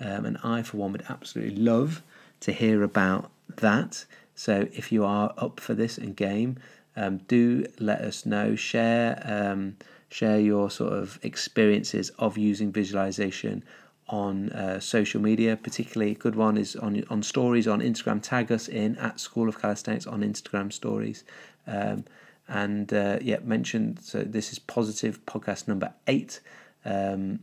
Um, 0.00 0.26
and 0.26 0.38
I, 0.44 0.62
for 0.62 0.76
one, 0.76 0.92
would 0.92 1.04
absolutely 1.08 1.56
love 1.56 2.02
to 2.40 2.52
hear 2.52 2.82
about 2.82 3.30
that. 3.56 4.04
So 4.34 4.68
if 4.72 4.92
you 4.92 5.04
are 5.04 5.32
up 5.38 5.60
for 5.60 5.74
this 5.74 5.96
and 5.96 6.14
game, 6.14 6.58
um, 6.96 7.18
do 7.28 7.66
let 7.78 8.00
us 8.00 8.24
know. 8.26 8.54
Share 8.54 9.20
um, 9.24 9.76
share 10.08 10.38
your 10.38 10.70
sort 10.70 10.92
of 10.92 11.18
experiences 11.22 12.10
of 12.18 12.38
using 12.38 12.70
visualization 12.70 13.64
on 14.08 14.50
uh, 14.50 14.78
social 14.78 15.20
media. 15.20 15.56
Particularly, 15.56 16.14
good 16.14 16.36
one 16.36 16.56
is 16.56 16.76
on 16.76 17.04
on 17.10 17.22
stories 17.22 17.66
on 17.66 17.80
Instagram. 17.80 18.22
Tag 18.22 18.52
us 18.52 18.68
in 18.68 18.96
at 18.96 19.20
School 19.20 19.48
of 19.48 19.60
Calisthenics 19.60 20.06
on 20.06 20.20
Instagram 20.22 20.72
stories. 20.72 21.24
Um, 21.66 22.04
and 22.46 22.92
uh, 22.92 23.18
yeah, 23.22 23.38
mentioned. 23.42 24.00
So 24.02 24.22
this 24.22 24.52
is 24.52 24.58
positive 24.58 25.24
podcast 25.26 25.66
number 25.66 25.92
eight. 26.06 26.40
Um, 26.84 27.40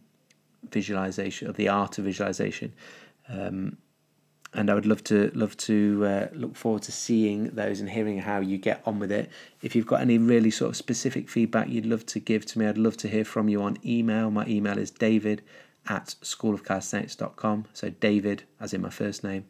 visualization 0.70 1.48
of 1.50 1.58
the 1.58 1.68
art 1.68 1.98
of 1.98 2.06
visualization. 2.06 2.74
And 4.54 4.70
I 4.70 4.74
would 4.74 4.86
love 4.86 5.04
to 5.06 5.32
love 5.34 5.56
to 5.58 6.06
uh, 6.06 6.28
look 6.34 6.58
forward 6.58 6.82
to 6.84 6.92
seeing 6.92 7.52
those 7.52 7.80
and 7.80 7.90
hearing 7.90 8.20
how 8.20 8.42
you 8.42 8.58
get 8.58 8.82
on 8.86 9.00
with 9.00 9.12
it. 9.12 9.32
If 9.62 9.76
you've 9.76 9.88
got 9.88 10.02
any 10.02 10.18
really 10.18 10.52
sort 10.52 10.72
of 10.72 10.76
specific 10.76 11.30
feedback 11.30 11.70
you'd 11.70 11.86
love 11.86 12.06
to 12.08 12.20
give 12.20 12.46
to 12.48 12.60
me, 12.60 12.68
I'd 12.68 12.78
love 12.78 12.98
to 12.98 13.08
hear 13.08 13.24
from 13.24 13.48
you 13.48 13.62
on 13.62 13.78
email. 13.86 14.30
My 14.30 14.46
email 14.46 14.78
is 14.78 14.92
david 14.92 15.42
at 15.88 16.16
schoolofcalisthenics.com. 16.22 17.66
So 17.74 17.90
David, 17.90 18.44
as 18.60 18.74
in 18.74 18.82
my 18.82 18.90
first 18.90 19.24
name, 19.24 19.46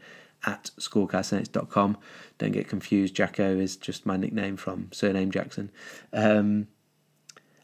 at 0.46 0.72
schoolcalisthenics.com. 0.80 1.98
Don't 2.38 2.52
get 2.52 2.68
confused. 2.68 3.16
Jacko 3.16 3.58
is 3.58 3.76
just 3.76 4.06
my 4.06 4.18
nickname 4.18 4.58
from 4.58 4.90
surname 4.92 5.32
Jackson. 5.32 5.72
Um, 6.14 6.68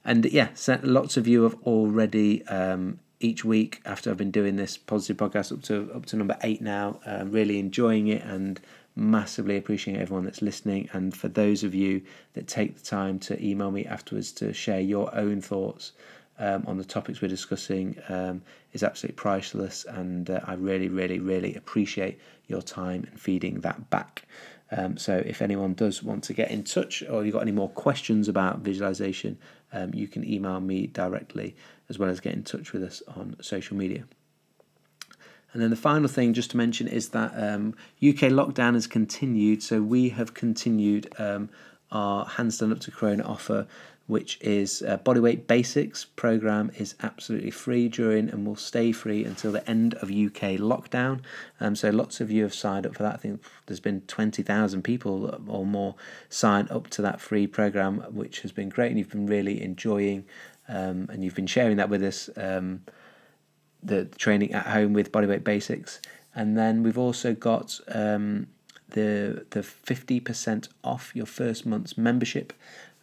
and 0.05 0.25
yeah, 0.25 0.49
lots 0.83 1.17
of 1.17 1.27
you 1.27 1.43
have 1.43 1.55
already 1.63 2.45
um, 2.47 2.99
each 3.19 3.43
week 3.43 3.81
after 3.85 4.09
I've 4.09 4.17
been 4.17 4.31
doing 4.31 4.55
this 4.55 4.77
positive 4.77 5.17
podcast 5.17 5.51
up 5.51 5.61
to 5.63 5.91
up 5.93 6.05
to 6.07 6.15
number 6.15 6.37
eight 6.43 6.61
now. 6.61 6.99
Um, 7.05 7.31
really 7.31 7.59
enjoying 7.59 8.07
it 8.07 8.23
and 8.23 8.59
massively 8.95 9.57
appreciating 9.57 10.01
everyone 10.01 10.25
that's 10.25 10.41
listening. 10.41 10.89
And 10.91 11.15
for 11.15 11.27
those 11.27 11.63
of 11.63 11.75
you 11.75 12.01
that 12.33 12.47
take 12.47 12.75
the 12.75 12.83
time 12.83 13.19
to 13.19 13.43
email 13.43 13.71
me 13.71 13.85
afterwards 13.85 14.31
to 14.33 14.53
share 14.53 14.79
your 14.79 15.13
own 15.15 15.39
thoughts 15.39 15.91
um, 16.39 16.63
on 16.67 16.77
the 16.77 16.83
topics 16.83 17.21
we're 17.21 17.27
discussing 17.27 17.97
um, 18.09 18.41
is 18.73 18.83
absolutely 18.83 19.15
priceless. 19.15 19.85
And 19.85 20.29
uh, 20.29 20.41
I 20.45 20.53
really, 20.53 20.89
really, 20.89 21.19
really 21.19 21.55
appreciate 21.55 22.19
your 22.47 22.61
time 22.61 23.05
and 23.09 23.19
feeding 23.19 23.61
that 23.61 23.89
back. 23.89 24.23
Um, 24.71 24.97
so 24.97 25.23
if 25.25 25.41
anyone 25.41 25.75
does 25.75 26.03
want 26.03 26.23
to 26.25 26.33
get 26.33 26.51
in 26.51 26.63
touch 26.63 27.03
or 27.09 27.23
you've 27.23 27.33
got 27.33 27.41
any 27.41 27.51
more 27.51 27.69
questions 27.69 28.27
about 28.27 28.59
visualization, 28.59 29.37
um, 29.73 29.93
you 29.93 30.07
can 30.07 30.27
email 30.27 30.59
me 30.59 30.87
directly 30.87 31.55
as 31.89 31.99
well 31.99 32.09
as 32.09 32.19
get 32.19 32.33
in 32.33 32.43
touch 32.43 32.73
with 32.73 32.83
us 32.83 33.01
on 33.15 33.35
social 33.41 33.77
media. 33.77 34.05
And 35.53 35.61
then 35.61 35.69
the 35.69 35.75
final 35.75 36.07
thing 36.07 36.33
just 36.33 36.51
to 36.51 36.57
mention 36.57 36.87
is 36.87 37.09
that 37.09 37.31
um, 37.35 37.73
UK 38.05 38.29
lockdown 38.31 38.73
has 38.73 38.85
continued, 38.85 39.63
so 39.63 39.81
we 39.81 40.09
have 40.09 40.33
continued 40.33 41.11
um, 41.17 41.49
our 41.91 42.25
handstand 42.25 42.71
up 42.71 42.79
to 42.81 42.91
Corona 42.91 43.23
offer 43.23 43.65
which 44.07 44.39
is 44.41 44.81
uh, 44.81 44.97
Bodyweight 44.99 45.47
Basics 45.47 46.05
program 46.05 46.71
is 46.77 46.95
absolutely 47.01 47.51
free 47.51 47.89
during 47.89 48.29
and 48.29 48.47
will 48.47 48.55
stay 48.55 48.93
free 48.93 49.25
until 49.25 49.51
the 49.51 49.69
end 49.69 49.95
of 49.95 50.03
UK 50.03 50.57
lockdown. 50.59 51.19
Um, 51.59 51.75
so 51.75 51.89
lots 51.89 52.21
of 52.21 52.31
you 52.31 52.43
have 52.43 52.53
signed 52.53 52.87
up 52.87 52.95
for 52.95 53.03
that. 53.03 53.15
I 53.15 53.17
think 53.17 53.43
there's 53.65 53.81
been 53.81 54.01
20,000 54.01 54.81
people 54.81 55.37
or 55.47 55.65
more 55.65 55.95
signed 56.29 56.71
up 56.71 56.87
to 56.91 57.01
that 57.01 57.19
free 57.19 57.47
program, 57.47 57.99
which 58.13 58.39
has 58.41 58.53
been 58.53 58.69
great 58.69 58.89
and 58.89 58.97
you've 58.97 59.09
been 59.09 59.27
really 59.27 59.61
enjoying 59.61 60.23
um, 60.69 61.07
and 61.11 61.23
you've 61.23 61.35
been 61.35 61.47
sharing 61.47 61.75
that 61.77 61.89
with 61.89 62.01
us, 62.01 62.29
um, 62.37 62.83
the 63.83 64.05
training 64.05 64.53
at 64.53 64.67
home 64.67 64.93
with 64.93 65.11
Bodyweight 65.11 65.43
Basics. 65.43 66.01
And 66.33 66.57
then 66.57 66.81
we've 66.81 66.97
also 66.97 67.33
got 67.33 67.79
um, 67.89 68.47
the 68.89 69.45
the 69.49 69.59
50% 69.59 70.69
off 70.83 71.11
your 71.13 71.25
first 71.25 71.65
month's 71.65 71.97
membership 71.97 72.53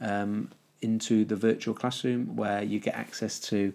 um, 0.00 0.50
into 0.84 1.24
the 1.24 1.36
virtual 1.36 1.74
classroom 1.74 2.36
where 2.36 2.62
you 2.62 2.78
get 2.78 2.94
access 2.94 3.40
to 3.40 3.72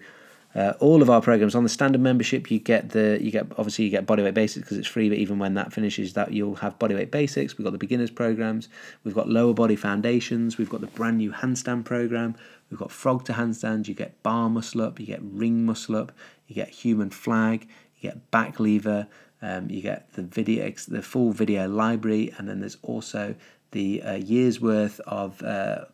uh, 0.56 0.74
all 0.80 1.02
of 1.02 1.10
our 1.10 1.22
programs. 1.22 1.56
On 1.56 1.64
the 1.64 1.70
standard 1.70 2.02
membership 2.02 2.50
you 2.50 2.60
get 2.60 2.90
the 2.90 3.20
you 3.22 3.32
get 3.32 3.46
obviously 3.58 3.86
you 3.86 3.92
get 3.92 4.06
bodyweight 4.06 4.34
basics 4.34 4.64
because 4.64 4.78
it's 4.78 4.88
free 4.88 5.10
but 5.10 5.18
even 5.18 5.38
when 5.38 5.54
that 5.54 5.72
finishes 5.72 6.14
that 6.14 6.34
you'll 6.34 6.56
have 6.56 6.80
bodyweight 6.80 7.12
basics. 7.12 7.58
We've 7.58 7.66
got 7.66 7.72
the 7.72 7.78
beginners 7.78 8.10
programs. 8.10 8.68
We've 9.04 9.14
got 9.14 9.30
lower 9.30 9.54
body 9.54 9.76
foundations. 9.76 10.58
We've 10.58 10.70
got 10.70 10.82
the 10.82 10.88
brand 10.88 11.18
new 11.18 11.32
handstand 11.32 11.86
program. 11.86 12.36
We've 12.70 12.80
got 12.80 12.92
frog 12.92 13.26
to 13.26 13.34
handstand. 13.34 13.88
You 13.88 13.94
get 13.94 14.22
bar 14.24 14.50
muscle 14.50 14.82
up. 14.82 15.00
You 15.00 15.06
get 15.06 15.22
ring 15.22 15.66
muscle 15.66 15.96
up. 15.96 16.12
You 16.48 16.56
get 16.56 16.70
human 16.70 17.10
flag. 17.10 17.68
You 17.98 18.10
get 18.10 18.32
back 18.32 18.60
lever. 18.60 19.08
Um, 19.42 19.70
you 19.70 19.82
get 19.82 20.12
the 20.14 20.24
video 20.24 20.72
the 20.88 21.02
full 21.02 21.32
video 21.32 21.68
library. 21.68 22.34
And 22.38 22.48
then 22.48 22.60
there's 22.60 22.78
also 22.82 23.36
the 23.72 24.02
uh, 24.02 24.16
year's 24.16 24.60
worth 24.60 25.00
of 25.02 25.42
uh, 25.44 25.86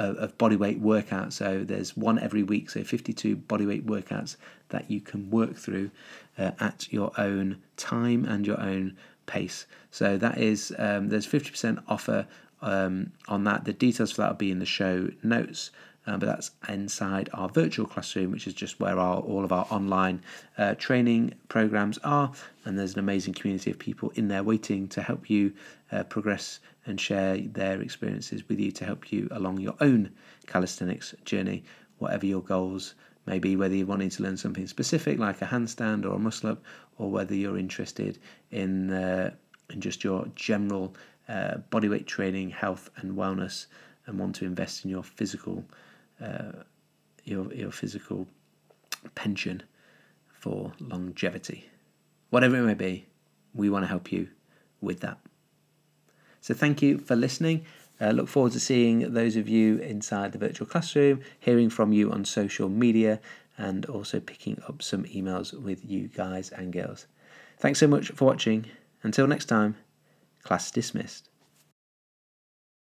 of, 0.00 0.16
of 0.16 0.38
bodyweight 0.38 0.80
workouts. 0.80 1.34
So 1.34 1.62
there's 1.62 1.96
one 1.96 2.18
every 2.18 2.42
week, 2.42 2.70
so 2.70 2.82
52 2.82 3.36
bodyweight 3.36 3.84
workouts 3.84 4.36
that 4.70 4.90
you 4.90 5.00
can 5.00 5.30
work 5.30 5.56
through 5.56 5.90
uh, 6.38 6.52
at 6.58 6.90
your 6.90 7.12
own 7.18 7.58
time 7.76 8.24
and 8.24 8.46
your 8.46 8.60
own 8.60 8.96
pace. 9.26 9.66
So 9.90 10.16
that 10.16 10.38
is 10.38 10.72
um, 10.78 11.10
there's 11.10 11.26
50% 11.26 11.82
offer 11.86 12.26
um, 12.62 13.12
on 13.28 13.44
that. 13.44 13.64
The 13.66 13.74
details 13.74 14.12
for 14.12 14.22
that 14.22 14.30
will 14.30 14.36
be 14.36 14.50
in 14.50 14.58
the 14.58 14.66
show 14.66 15.10
notes. 15.22 15.70
Uh, 16.06 16.16
but 16.16 16.26
that's 16.26 16.50
inside 16.66 17.28
our 17.34 17.50
virtual 17.50 17.86
classroom, 17.86 18.32
which 18.32 18.46
is 18.46 18.54
just 18.54 18.80
where 18.80 18.98
our, 18.98 19.18
all 19.18 19.44
of 19.44 19.52
our 19.52 19.66
online 19.70 20.22
uh, 20.56 20.74
training 20.76 21.34
programs 21.48 21.98
are. 21.98 22.32
And 22.64 22.78
there's 22.78 22.94
an 22.94 23.00
amazing 23.00 23.34
community 23.34 23.70
of 23.70 23.78
people 23.78 24.10
in 24.14 24.28
there 24.28 24.42
waiting 24.42 24.88
to 24.88 25.02
help 25.02 25.28
you 25.28 25.52
uh, 25.92 26.04
progress 26.04 26.58
and 26.86 27.00
share 27.00 27.38
their 27.38 27.80
experiences 27.80 28.48
with 28.48 28.58
you 28.58 28.72
to 28.72 28.84
help 28.84 29.12
you 29.12 29.28
along 29.30 29.60
your 29.60 29.74
own 29.80 30.10
calisthenics 30.46 31.14
journey, 31.24 31.62
whatever 31.98 32.26
your 32.26 32.42
goals 32.42 32.94
may 33.26 33.38
be, 33.38 33.56
whether 33.56 33.74
you're 33.74 33.86
wanting 33.86 34.10
to 34.10 34.22
learn 34.22 34.36
something 34.36 34.66
specific 34.66 35.18
like 35.18 35.42
a 35.42 35.46
handstand 35.46 36.04
or 36.04 36.14
a 36.14 36.18
muscle 36.18 36.50
up, 36.50 36.62
or 36.98 37.10
whether 37.10 37.34
you're 37.34 37.58
interested 37.58 38.18
in, 38.50 38.90
uh, 38.90 39.30
in 39.70 39.80
just 39.80 40.02
your 40.02 40.26
general 40.34 40.94
uh, 41.28 41.58
bodyweight 41.70 42.06
training, 42.06 42.50
health, 42.50 42.90
and 42.96 43.12
wellness, 43.12 43.66
and 44.06 44.18
want 44.18 44.34
to 44.34 44.44
invest 44.44 44.84
in 44.84 44.90
your 44.90 45.04
physical 45.04 45.64
uh, 46.20 46.52
your 47.24 47.52
your 47.52 47.70
physical 47.70 48.26
pension 49.14 49.62
for 50.32 50.72
longevity. 50.80 51.70
Whatever 52.30 52.56
it 52.56 52.62
may 52.62 52.74
be, 52.74 53.06
we 53.54 53.70
want 53.70 53.84
to 53.84 53.88
help 53.88 54.12
you 54.12 54.28
with 54.80 55.00
that. 55.00 55.18
So 56.40 56.54
thank 56.54 56.82
you 56.82 56.98
for 56.98 57.16
listening. 57.16 57.64
Uh, 58.00 58.10
look 58.10 58.28
forward 58.28 58.52
to 58.52 58.60
seeing 58.60 59.12
those 59.12 59.36
of 59.36 59.48
you 59.48 59.78
inside 59.78 60.32
the 60.32 60.38
virtual 60.38 60.66
classroom, 60.66 61.20
hearing 61.38 61.68
from 61.68 61.92
you 61.92 62.10
on 62.10 62.24
social 62.24 62.68
media, 62.68 63.20
and 63.58 63.84
also 63.86 64.20
picking 64.20 64.60
up 64.66 64.82
some 64.82 65.04
emails 65.04 65.52
with 65.52 65.84
you 65.84 66.08
guys 66.08 66.50
and 66.50 66.72
girls. 66.72 67.06
Thanks 67.58 67.78
so 67.78 67.86
much 67.86 68.08
for 68.08 68.24
watching. 68.24 68.66
Until 69.02 69.26
next 69.26 69.46
time, 69.46 69.76
class 70.42 70.70
dismissed. 70.70 71.29